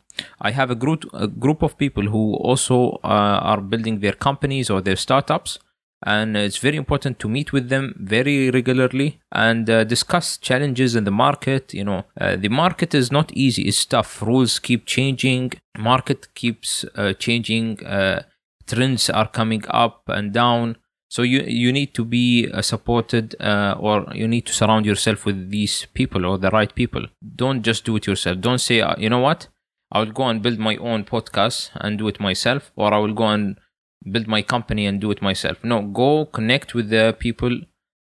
i 0.48 0.50
have 0.50 0.70
a 0.70 0.74
group 0.74 1.04
a 1.14 1.26
group 1.26 1.62
of 1.62 1.76
people 1.78 2.06
who 2.14 2.22
also 2.48 2.76
uh, 3.04 3.38
are 3.50 3.60
building 3.60 4.00
their 4.00 4.16
companies 4.28 4.68
or 4.68 4.80
their 4.80 4.96
startups 4.96 5.58
and 6.02 6.36
it's 6.36 6.58
very 6.58 6.76
important 6.76 7.18
to 7.18 7.28
meet 7.28 7.52
with 7.52 7.68
them 7.68 7.94
very 7.98 8.50
regularly 8.50 9.20
and 9.32 9.68
uh, 9.68 9.84
discuss 9.84 10.38
challenges 10.38 10.94
in 10.94 11.04
the 11.04 11.10
market 11.10 11.74
you 11.74 11.84
know. 11.84 12.04
Uh, 12.20 12.36
the 12.36 12.48
market 12.48 12.94
is 12.94 13.12
not 13.12 13.30
easy. 13.32 13.62
It's 13.62 13.84
tough. 13.84 14.22
Rules 14.22 14.58
keep 14.58 14.86
changing. 14.86 15.52
Market 15.78 16.34
keeps 16.34 16.84
uh, 16.94 17.12
changing. 17.12 17.84
Uh, 17.84 18.22
trends 18.66 19.10
are 19.10 19.28
coming 19.28 19.64
up 19.68 20.02
and 20.08 20.32
down 20.32 20.76
so 21.10 21.22
you 21.22 21.40
you 21.40 21.72
need 21.72 21.92
to 21.92 22.04
be 22.04 22.48
uh, 22.48 22.62
supported 22.62 23.34
uh, 23.40 23.74
or 23.80 24.06
you 24.14 24.28
need 24.28 24.46
to 24.46 24.52
surround 24.52 24.86
yourself 24.86 25.26
with 25.26 25.50
these 25.50 25.86
people 25.92 26.24
or 26.24 26.38
the 26.38 26.50
right 26.50 26.72
people. 26.72 27.04
Don't 27.34 27.62
just 27.62 27.84
do 27.84 27.96
it 27.96 28.06
yourself. 28.06 28.40
Don't 28.40 28.60
say 28.60 28.80
uh, 28.80 28.94
you 28.96 29.10
know 29.10 29.18
what? 29.18 29.48
I 29.90 29.98
will 29.98 30.12
go 30.12 30.28
and 30.28 30.40
build 30.40 30.60
my 30.60 30.76
own 30.76 31.04
podcast 31.04 31.70
and 31.74 31.98
do 31.98 32.06
it 32.06 32.20
myself 32.20 32.70
or 32.76 32.94
i 32.94 32.98
will 32.98 33.12
go 33.12 33.26
and 33.26 33.56
build 34.12 34.28
my 34.28 34.40
company 34.40 34.86
and 34.86 35.00
do 35.00 35.10
it 35.10 35.20
myself. 35.20 35.64
No 35.64 35.82
go 35.82 36.26
connect 36.26 36.74
with 36.74 36.90
the 36.90 37.16
people 37.18 37.58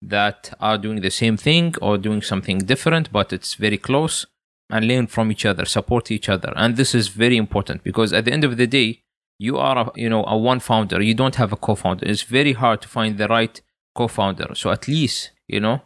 that 0.03 0.53
are 0.59 0.77
doing 0.77 1.01
the 1.01 1.09
same 1.09 1.37
thing 1.37 1.73
or 1.81 1.97
doing 1.97 2.21
something 2.21 2.59
different 2.59 3.11
but 3.11 3.33
it's 3.33 3.55
very 3.55 3.79
close 3.79 4.27
and 4.69 4.87
learn 4.87 5.07
from 5.07 5.31
each 5.31 5.45
other 5.45 5.65
support 5.65 6.11
each 6.11 6.29
other. 6.29 6.53
And 6.55 6.77
this 6.77 6.93
is 6.93 7.07
very 7.07 7.37
important 7.37 7.83
because 7.83 8.13
at 8.13 8.25
the 8.25 8.31
end 8.31 8.43
of 8.43 8.57
the 8.57 8.67
day 8.67 9.01
you 9.47 9.57
are 9.57 9.77
a, 9.83 9.85
you 10.03 10.09
know 10.13 10.23
a 10.35 10.37
one 10.37 10.59
founder. 10.69 11.01
You 11.01 11.15
don't 11.21 11.37
have 11.41 11.51
a 11.51 11.59
co-founder. 11.67 12.05
It's 12.11 12.25
very 12.39 12.53
hard 12.53 12.77
to 12.83 12.87
find 12.97 13.17
the 13.17 13.27
right 13.27 13.55
co-founder. 13.95 14.49
So 14.61 14.65
at 14.77 14.87
least 14.87 15.31
you 15.47 15.59
know 15.65 15.77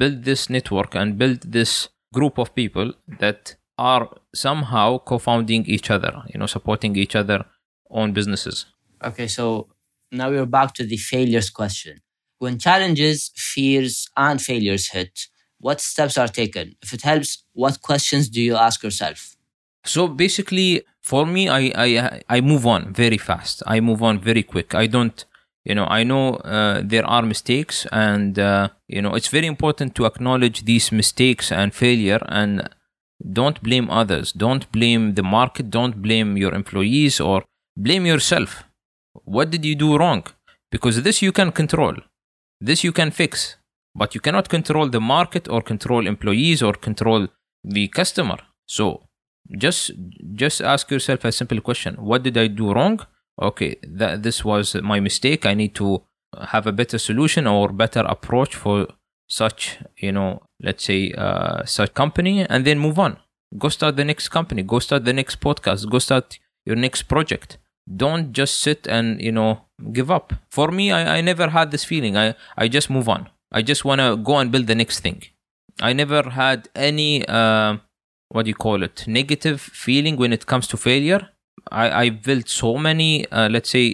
build 0.00 0.24
this 0.24 0.42
network 0.56 0.94
and 1.00 1.18
build 1.22 1.40
this 1.56 1.72
group 2.16 2.38
of 2.38 2.54
people 2.54 2.88
that 3.22 3.40
are 3.78 4.04
somehow 4.34 4.88
co-founding 5.10 5.62
each 5.74 5.88
other 5.90 6.12
you 6.32 6.38
know 6.38 6.46
supporting 6.56 6.92
each 7.04 7.14
other 7.22 7.38
on 7.90 8.12
businesses. 8.18 8.66
Okay 9.10 9.28
so 9.36 9.44
now 10.20 10.30
we're 10.30 10.52
back 10.58 10.70
to 10.78 10.84
the 10.92 10.96
failures 11.12 11.50
question. 11.50 11.94
When 12.38 12.58
challenges 12.58 13.30
fears 13.36 14.08
and 14.16 14.40
failures 14.40 14.88
hit 14.88 15.14
what 15.58 15.80
steps 15.80 16.16
are 16.18 16.28
taken? 16.28 16.74
If 16.82 16.92
it 16.92 17.02
helps 17.02 17.44
what 17.52 17.80
questions 17.82 18.28
do 18.28 18.40
you 18.40 18.56
ask 18.56 18.82
yourself 18.82 19.31
so 19.84 20.08
basically, 20.08 20.82
for 21.02 21.26
me, 21.26 21.48
I 21.48 21.72
I 21.74 22.22
I 22.28 22.40
move 22.40 22.66
on 22.66 22.92
very 22.92 23.18
fast. 23.18 23.62
I 23.66 23.80
move 23.80 24.02
on 24.02 24.20
very 24.20 24.42
quick. 24.42 24.74
I 24.74 24.86
don't, 24.86 25.24
you 25.64 25.74
know, 25.74 25.86
I 25.86 26.04
know 26.04 26.34
uh, 26.36 26.82
there 26.84 27.04
are 27.04 27.22
mistakes, 27.22 27.86
and 27.90 28.38
uh, 28.38 28.68
you 28.88 29.02
know, 29.02 29.14
it's 29.14 29.28
very 29.28 29.46
important 29.46 29.94
to 29.96 30.06
acknowledge 30.06 30.64
these 30.64 30.92
mistakes 30.92 31.50
and 31.50 31.74
failure, 31.74 32.20
and 32.28 32.68
don't 33.32 33.62
blame 33.62 33.90
others. 33.90 34.32
Don't 34.32 34.70
blame 34.72 35.14
the 35.14 35.22
market. 35.22 35.70
Don't 35.70 36.00
blame 36.02 36.36
your 36.36 36.54
employees 36.54 37.20
or 37.20 37.44
blame 37.76 38.06
yourself. 38.06 38.64
What 39.24 39.50
did 39.50 39.64
you 39.64 39.74
do 39.74 39.96
wrong? 39.96 40.26
Because 40.70 41.02
this 41.02 41.22
you 41.22 41.32
can 41.32 41.52
control. 41.52 41.96
This 42.60 42.84
you 42.84 42.92
can 42.92 43.10
fix, 43.10 43.56
but 43.94 44.14
you 44.14 44.20
cannot 44.20 44.48
control 44.48 44.88
the 44.88 45.00
market 45.00 45.48
or 45.48 45.60
control 45.60 46.06
employees 46.06 46.62
or 46.62 46.72
control 46.72 47.28
the 47.64 47.88
customer. 47.88 48.38
So 48.66 49.02
just 49.56 49.90
just 50.34 50.60
ask 50.60 50.90
yourself 50.90 51.24
a 51.24 51.32
simple 51.32 51.60
question. 51.60 51.94
What 51.96 52.22
did 52.22 52.36
i 52.36 52.46
do 52.46 52.72
wrong? 52.72 53.00
Okay 53.40 53.76
that 53.86 54.22
this 54.22 54.44
was 54.44 54.74
my 54.76 55.00
mistake. 55.00 55.46
I 55.46 55.54
need 55.54 55.74
to 55.76 56.02
have 56.48 56.66
a 56.66 56.72
better 56.72 56.98
solution 56.98 57.46
or 57.46 57.68
better 57.68 58.00
approach 58.00 58.54
for 58.54 58.86
such 59.28 59.78
you 59.96 60.12
know 60.12 60.42
let's 60.60 60.84
say 60.84 61.12
uh, 61.12 61.64
such 61.64 61.94
company 61.94 62.46
and 62.48 62.64
then 62.64 62.78
move 62.78 62.98
on. 62.98 63.18
Go 63.58 63.68
start 63.68 63.96
the 63.96 64.04
next 64.04 64.28
company. 64.28 64.62
Go 64.62 64.78
start 64.78 65.04
the 65.04 65.12
next 65.12 65.40
podcast. 65.40 65.88
Go 65.90 65.98
start 65.98 66.38
your 66.64 66.76
next 66.76 67.02
project. 67.02 67.58
Don't 67.96 68.32
just 68.32 68.60
sit 68.60 68.86
and 68.86 69.20
you 69.20 69.32
know 69.32 69.62
give 69.92 70.10
up. 70.10 70.32
For 70.50 70.70
me 70.70 70.92
i, 70.92 71.18
I 71.18 71.20
never 71.20 71.48
had 71.48 71.70
this 71.70 71.84
feeling. 71.84 72.16
I 72.16 72.34
i 72.56 72.68
just 72.68 72.88
move 72.90 73.08
on. 73.08 73.28
I 73.50 73.60
just 73.60 73.84
want 73.84 74.00
to 74.00 74.16
go 74.16 74.38
and 74.38 74.50
build 74.50 74.66
the 74.66 74.74
next 74.74 75.00
thing. 75.00 75.22
I 75.80 75.92
never 75.92 76.22
had 76.30 76.68
any 76.74 77.26
uh, 77.26 77.76
what 78.32 78.44
do 78.44 78.48
you 78.48 78.54
call 78.54 78.82
it 78.82 79.04
negative 79.06 79.60
feeling 79.60 80.16
when 80.16 80.32
it 80.32 80.46
comes 80.46 80.66
to 80.68 80.76
failure? 80.76 81.22
I 81.70 81.84
i 82.04 82.10
built 82.10 82.48
so 82.48 82.70
many 82.88 83.10
uh, 83.30 83.48
let's 83.54 83.70
say 83.70 83.86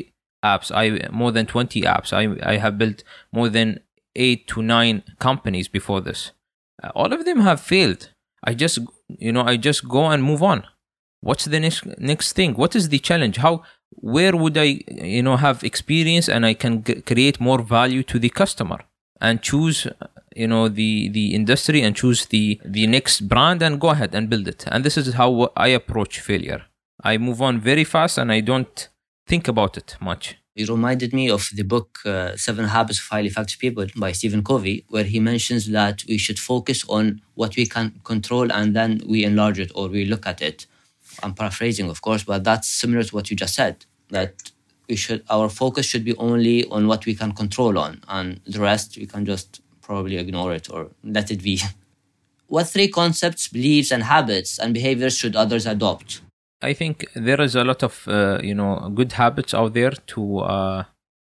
apps. 0.45 0.71
I 0.83 0.85
more 1.11 1.33
than 1.33 1.47
20 1.47 1.83
apps. 1.83 2.13
I 2.13 2.23
i 2.53 2.57
have 2.57 2.79
built 2.79 3.03
more 3.33 3.49
than 3.49 3.81
8 4.17 4.47
to 4.49 4.63
9 4.63 5.03
companies 5.19 5.69
before 5.69 6.01
this. 6.01 6.33
Uh, 6.83 6.91
all 6.95 7.13
of 7.13 7.25
them 7.25 7.41
have 7.41 7.61
failed. 7.61 8.11
I 8.45 8.55
just 8.55 8.79
you 9.27 9.33
know 9.33 9.45
i 9.53 9.57
just 9.57 9.89
go 9.89 10.07
and 10.07 10.23
move 10.23 10.43
on. 10.43 10.65
What's 11.21 11.47
the 11.47 11.61
next 11.61 11.85
next 12.13 12.33
thing? 12.35 12.55
What 12.55 12.77
is 12.77 12.89
the 12.89 13.01
challenge? 13.01 13.37
How 13.39 13.63
where 14.15 14.37
would 14.37 14.57
i 14.57 14.81
you 14.89 15.23
know 15.23 15.37
have 15.37 15.65
experience 15.65 16.29
and 16.29 16.47
i 16.47 16.55
can 16.55 16.85
g- 16.85 17.01
create 17.01 17.41
more 17.41 17.61
value 17.63 18.03
to 18.05 18.19
the 18.19 18.29
customer 18.29 18.79
and 19.21 19.43
choose 19.43 19.87
you 20.39 20.47
know 20.53 20.69
the 20.69 21.09
the 21.09 21.35
industry 21.35 21.83
and 21.83 21.97
choose 22.03 22.27
the 22.27 22.61
the 22.65 22.87
next 22.87 23.29
brand 23.33 23.61
and 23.67 23.81
go 23.85 23.89
ahead 23.91 24.15
and 24.15 24.31
build 24.33 24.47
it 24.55 24.65
and 24.73 24.85
this 24.85 24.97
is 24.97 25.15
how 25.15 25.31
i 25.57 25.69
approach 25.81 26.21
failure 26.21 26.63
i 27.03 27.19
move 27.19 27.41
on 27.43 27.61
very 27.61 27.85
fast 27.85 28.19
and 28.19 28.31
i 28.33 28.41
don't 28.41 28.89
think 29.27 29.49
about 29.49 29.77
it 29.77 29.97
much 30.01 30.37
it 30.59 30.69
reminded 30.69 31.13
me 31.15 31.31
of 31.31 31.51
the 31.55 31.63
book 31.63 32.01
uh, 32.05 32.37
Seven 32.37 32.65
Habits 32.65 32.99
of 32.99 33.07
Highly 33.07 33.29
Effective 33.29 33.61
People 33.61 33.87
by 33.95 34.11
Stephen 34.11 34.43
Covey, 34.43 34.85
where 34.89 35.05
he 35.05 35.21
mentions 35.21 35.71
that 35.71 36.03
we 36.09 36.19
should 36.19 36.37
focus 36.37 36.85
on 36.89 37.23
what 37.37 37.55
we 37.55 37.65
can 37.65 38.01
control 38.03 38.51
and 38.51 38.75
then 38.75 39.01
we 39.07 39.23
enlarge 39.23 39.61
it 39.61 39.71
or 39.77 39.87
we 39.87 40.05
look 40.05 40.27
at 40.27 40.43
it. 40.43 40.67
I'm 41.23 41.35
paraphrasing, 41.35 41.89
of 41.89 42.03
course, 42.03 42.25
but 42.25 42.43
that's 42.43 42.67
similar 42.67 43.05
to 43.05 43.15
what 43.15 43.31
you 43.31 43.37
just 43.37 43.55
said. 43.55 43.87
That 44.11 44.51
we 44.89 44.97
should 44.97 45.23
our 45.31 45.49
focus 45.49 45.87
should 45.87 46.05
be 46.05 46.17
only 46.17 46.65
on 46.71 46.89
what 46.89 47.07
we 47.07 47.15
can 47.15 47.31
control 47.33 47.79
on, 47.79 48.03
and 48.09 48.41
the 48.45 48.59
rest 48.59 48.97
we 48.97 49.07
can 49.07 49.25
just 49.25 49.61
probably 49.89 50.17
ignore 50.19 50.53
it 50.53 50.67
or 50.71 50.91
let 51.03 51.31
it 51.31 51.43
be. 51.43 51.61
what 52.55 52.69
three 52.69 52.89
concepts, 53.01 53.49
beliefs, 53.49 53.91
and 53.91 54.03
habits 54.05 54.59
and 54.59 54.75
behaviors 54.75 55.17
should 55.17 55.35
others 55.35 55.67
adopt? 55.67 56.21
I 56.61 56.73
think 56.75 57.07
there 57.15 57.41
is 57.41 57.55
a 57.55 57.65
lot 57.65 57.83
of 57.83 58.07
uh, 58.07 58.39
you 58.43 58.55
know 58.55 58.91
good 58.95 59.13
habits 59.13 59.55
out 59.55 59.73
there 59.75 59.95
to 60.13 60.39
uh, 60.41 60.85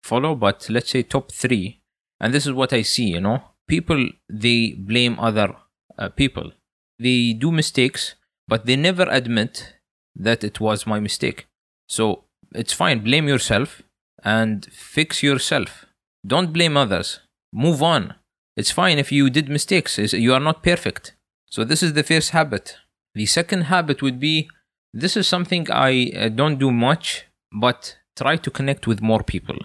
follow, 0.03 0.35
but 0.35 0.67
let's 0.69 0.89
say 0.89 1.03
top 1.03 1.31
three, 1.31 1.79
and 2.19 2.33
this 2.33 2.45
is 2.45 2.53
what 2.53 2.73
I 2.73 2.81
see. 2.81 3.07
You 3.15 3.21
know, 3.21 3.39
people 3.67 4.09
they 4.29 4.59
blame 4.91 5.19
other 5.19 5.55
uh, 5.97 6.09
people. 6.09 6.51
They 6.99 7.33
do 7.33 7.51
mistakes, 7.51 8.15
but 8.47 8.65
they 8.65 8.75
never 8.75 9.05
admit 9.09 9.73
that 10.15 10.43
it 10.43 10.59
was 10.59 10.87
my 10.87 10.99
mistake. 10.99 11.45
So 11.87 12.23
it's 12.55 12.73
fine. 12.73 12.99
Blame 13.03 13.27
yourself 13.27 13.83
and 14.23 14.65
fix 14.71 15.21
yourself. 15.21 15.85
Don't 16.25 16.51
blame 16.51 16.75
others. 16.75 17.19
Move 17.53 17.83
on. 17.83 18.15
It's 18.57 18.71
fine 18.71 18.97
if 18.97 19.11
you 19.11 19.29
did 19.29 19.49
mistakes. 19.49 19.97
You 19.97 20.33
are 20.33 20.39
not 20.39 20.63
perfect. 20.63 21.13
So 21.45 21.63
this 21.63 21.83
is 21.83 21.93
the 21.93 22.03
first 22.03 22.31
habit. 22.31 22.75
The 23.13 23.27
second 23.27 23.61
habit 23.73 24.01
would 24.01 24.19
be 24.19 24.49
this 24.93 25.15
is 25.15 25.27
something 25.27 25.67
I 25.71 26.11
uh, 26.15 26.29
don't 26.29 26.57
do 26.57 26.71
much, 26.71 27.25
but 27.51 27.97
try 28.15 28.35
to 28.37 28.49
connect 28.49 28.87
with 28.87 28.99
more 28.99 29.21
people. 29.21 29.57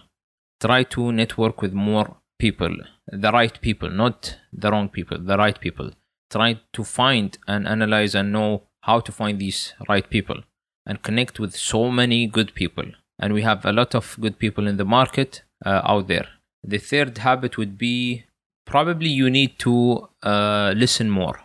Try 0.60 0.82
to 0.84 1.10
network 1.10 1.62
with 1.62 1.72
more 1.72 2.16
people, 2.38 2.76
the 3.06 3.32
right 3.32 3.58
people, 3.62 3.90
not 3.90 4.36
the 4.52 4.70
wrong 4.70 4.90
people, 4.90 5.18
the 5.18 5.38
right 5.38 5.58
people. 5.58 5.92
Try 6.30 6.60
to 6.74 6.84
find 6.84 7.38
and 7.48 7.66
analyze 7.66 8.14
and 8.14 8.30
know 8.30 8.64
how 8.82 9.00
to 9.00 9.10
find 9.10 9.38
these 9.38 9.72
right 9.88 10.08
people 10.08 10.42
and 10.84 11.02
connect 11.02 11.40
with 11.40 11.56
so 11.56 11.90
many 11.90 12.26
good 12.26 12.54
people. 12.54 12.84
And 13.18 13.32
we 13.32 13.42
have 13.42 13.64
a 13.64 13.72
lot 13.72 13.94
of 13.94 14.18
good 14.20 14.38
people 14.38 14.66
in 14.66 14.76
the 14.76 14.84
market 14.84 15.42
uh, 15.64 15.80
out 15.84 16.08
there. 16.08 16.28
The 16.62 16.78
third 16.78 17.18
habit 17.18 17.56
would 17.56 17.78
be 17.78 18.24
probably 18.64 19.08
you 19.08 19.30
need 19.30 19.58
to 19.60 20.08
uh, 20.22 20.72
listen 20.76 21.10
more. 21.10 21.40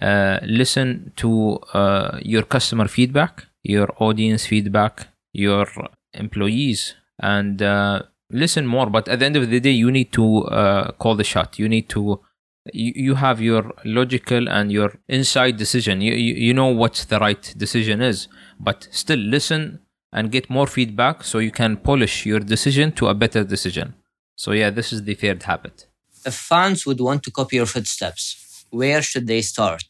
Uh, 0.00 0.38
listen 0.42 1.12
to 1.16 1.58
uh, 1.74 2.18
your 2.22 2.42
customer 2.42 2.88
feedback, 2.88 3.44
your 3.62 3.88
audience 3.98 4.46
feedback, 4.46 5.08
your 5.32 5.66
employees, 6.14 6.94
and 7.20 7.60
uh, 7.62 8.02
listen 8.30 8.66
more. 8.66 8.86
But 8.86 9.08
at 9.08 9.18
the 9.18 9.26
end 9.26 9.36
of 9.36 9.50
the 9.50 9.60
day, 9.60 9.72
you 9.72 9.90
need 9.90 10.12
to 10.12 10.44
uh, 10.44 10.92
call 10.92 11.16
the 11.16 11.24
shot. 11.24 11.58
You 11.58 11.68
need 11.68 11.88
to 11.90 12.20
you, 12.72 12.92
you 12.94 13.14
have 13.14 13.40
your 13.40 13.72
logical 13.84 14.48
and 14.48 14.70
your 14.72 14.94
inside 15.08 15.56
decision. 15.56 16.00
You, 16.00 16.14
you 16.14 16.34
you 16.34 16.54
know 16.54 16.68
what 16.68 17.06
the 17.08 17.18
right 17.18 17.54
decision 17.56 18.00
is, 18.00 18.28
but 18.58 18.88
still 18.90 19.18
listen 19.18 19.80
and 20.12 20.32
get 20.32 20.50
more 20.50 20.66
feedback 20.66 21.24
so 21.24 21.38
you 21.38 21.50
can 21.50 21.76
polish 21.76 22.26
your 22.26 22.40
decision 22.40 22.92
to 22.92 23.08
a 23.08 23.14
better 23.14 23.44
decision. 23.44 23.94
So 24.36 24.52
yeah, 24.52 24.70
this 24.70 24.92
is 24.92 25.04
the 25.04 25.14
third 25.14 25.42
habit. 25.42 25.86
If 26.24 26.34
fans 26.34 26.86
would 26.86 27.00
want 27.00 27.22
to 27.24 27.30
copy 27.30 27.56
your 27.56 27.66
footsteps, 27.66 28.64
where 28.70 29.02
should 29.02 29.26
they 29.26 29.42
start? 29.42 29.84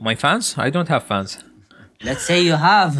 My 0.00 0.14
fans? 0.14 0.54
I 0.56 0.70
don't 0.70 0.88
have 0.88 1.04
fans. 1.04 1.38
Let's 2.02 2.22
say 2.22 2.40
you 2.42 2.54
have. 2.54 2.96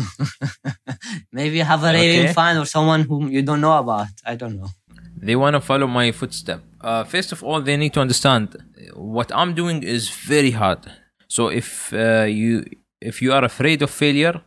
Maybe 1.32 1.56
you 1.56 1.64
have 1.64 1.82
a 1.84 1.92
raving 1.92 2.24
Okay. 2.24 2.32
fan 2.32 2.58
or 2.58 2.66
someone 2.66 3.02
whom 3.02 3.28
you 3.30 3.42
don't 3.42 3.60
know 3.60 3.76
about. 3.78 4.08
I 4.26 4.34
don't 4.36 4.56
know. 4.60 4.68
They 5.16 5.36
want 5.36 5.54
to 5.54 5.60
follow 5.60 5.86
my 5.86 6.12
footstep. 6.12 6.60
Uh, 6.80 7.04
first 7.04 7.32
of 7.32 7.42
all, 7.42 7.60
they 7.62 7.76
need 7.76 7.92
to 7.94 8.00
understand 8.00 8.56
what 8.94 9.30
I'm 9.34 9.54
doing 9.54 9.82
is 9.82 10.08
very 10.10 10.50
hard. 10.50 10.80
So 11.28 11.48
if 11.48 11.92
uh, 11.92 12.24
you 12.40 12.64
if 13.00 13.22
you 13.22 13.32
are 13.32 13.44
afraid 13.44 13.82
of 13.82 13.90
failure, 13.90 14.42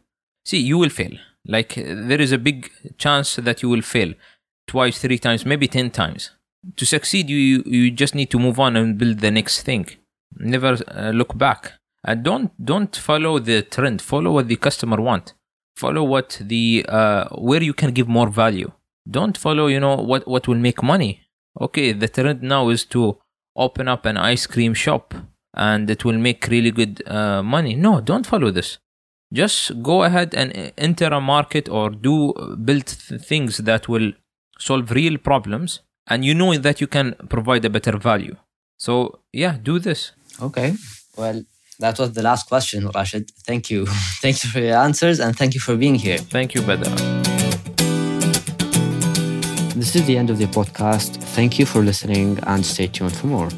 see 0.45 0.60
you 0.60 0.78
will 0.78 0.89
fail. 0.89 1.13
Like 1.45 1.73
there 1.76 2.21
is 2.21 2.32
a 2.32 2.38
big 2.38 2.69
chance 2.97 3.36
that 3.38 3.62
you 3.63 3.69
will 3.69 3.82
fail 3.82 4.13
twice, 4.67 4.97
three 4.99 5.17
times, 5.19 5.45
maybe 5.45 5.67
ten 5.67 5.89
times. 5.91 6.32
To 6.78 6.86
succeed, 6.86 7.30
you 7.30 7.63
you, 7.65 7.91
just 7.91 8.15
need 8.15 8.30
to 8.32 8.39
move 8.39 8.60
on 8.60 8.76
and 8.76 8.97
build 8.97 9.19
the 9.19 9.32
next 9.32 9.63
thing. 9.63 9.88
Never 10.38 10.78
uh, 10.88 11.12
look 11.12 11.38
back. 11.38 11.73
And 12.06 12.23
don't 12.23 12.52
don't 12.63 12.95
follow 12.95 13.39
the 13.39 13.62
trend. 13.63 14.02
Follow 14.02 14.32
what 14.32 14.47
the 14.47 14.56
customer 14.56 15.02
want. 15.02 15.34
Follow 15.76 16.04
what 16.04 16.39
the 16.41 16.86
uh, 16.88 17.26
where 17.30 17.63
you 17.63 17.73
can 17.73 17.91
give 17.91 18.08
more 18.08 18.30
value. 18.30 18.71
Don't 19.10 19.38
follow, 19.38 19.67
you 19.67 19.80
know, 19.80 19.95
what, 19.95 20.28
what 20.28 20.47
will 20.47 20.58
make 20.58 20.82
money. 20.82 21.21
Okay, 21.60 21.91
the 21.91 22.08
trend 22.08 22.41
now 22.41 22.69
is 22.69 22.86
to 22.86 23.17
open 23.56 23.88
up 23.88 24.06
an 24.06 24.17
ice 24.17 24.47
cream 24.47 24.73
shop 24.73 25.13
and 25.54 25.89
it 25.89 26.04
will 26.06 26.17
make 26.17 26.47
really 26.47 26.71
good 26.71 27.04
uh, 27.08 27.43
money. 27.43 27.76
No, 27.76 28.02
don't 28.02 28.26
follow 28.26 28.49
this. 28.49 28.80
Just 29.32 29.82
go 29.82 30.04
ahead 30.04 30.34
and 30.34 30.73
enter 30.78 31.08
a 31.08 31.19
market 31.19 31.67
or 31.67 31.89
do 31.89 32.34
build 32.63 32.86
th- 32.86 33.21
things 33.21 33.58
that 33.58 33.88
will 33.88 34.13
solve 34.60 34.91
real 34.91 35.17
problems 35.17 35.82
and 36.07 36.25
you 36.25 36.33
know 36.33 36.55
that 36.57 36.81
you 36.81 36.87
can 36.87 37.15
provide 37.29 37.63
a 37.65 37.69
better 37.69 37.97
value. 37.97 38.35
So, 38.77 39.19
yeah, 39.31 39.57
do 39.61 39.79
this. 39.79 40.11
Okay. 40.41 40.73
Well, 41.17 41.43
that 41.79 41.99
was 41.99 42.13
the 42.13 42.21
last 42.21 42.47
question, 42.47 42.89
Rashid. 42.93 43.31
Thank 43.45 43.69
you. 43.69 43.85
thank 44.21 44.43
you 44.43 44.49
for 44.49 44.59
your 44.59 44.77
answers 44.77 45.19
and 45.19 45.35
thank 45.35 45.53
you 45.53 45.59
for 45.59 45.75
being 45.75 45.95
here. 45.95 46.17
Thank 46.17 46.53
you, 46.55 46.61
Badr. 46.61 46.89
This 49.75 49.95
is 49.95 50.05
the 50.05 50.17
end 50.17 50.29
of 50.29 50.37
the 50.37 50.45
podcast. 50.45 51.17
Thank 51.35 51.57
you 51.59 51.65
for 51.65 51.81
listening 51.81 52.39
and 52.43 52.65
stay 52.65 52.87
tuned 52.87 53.15
for 53.15 53.27
more. 53.27 53.49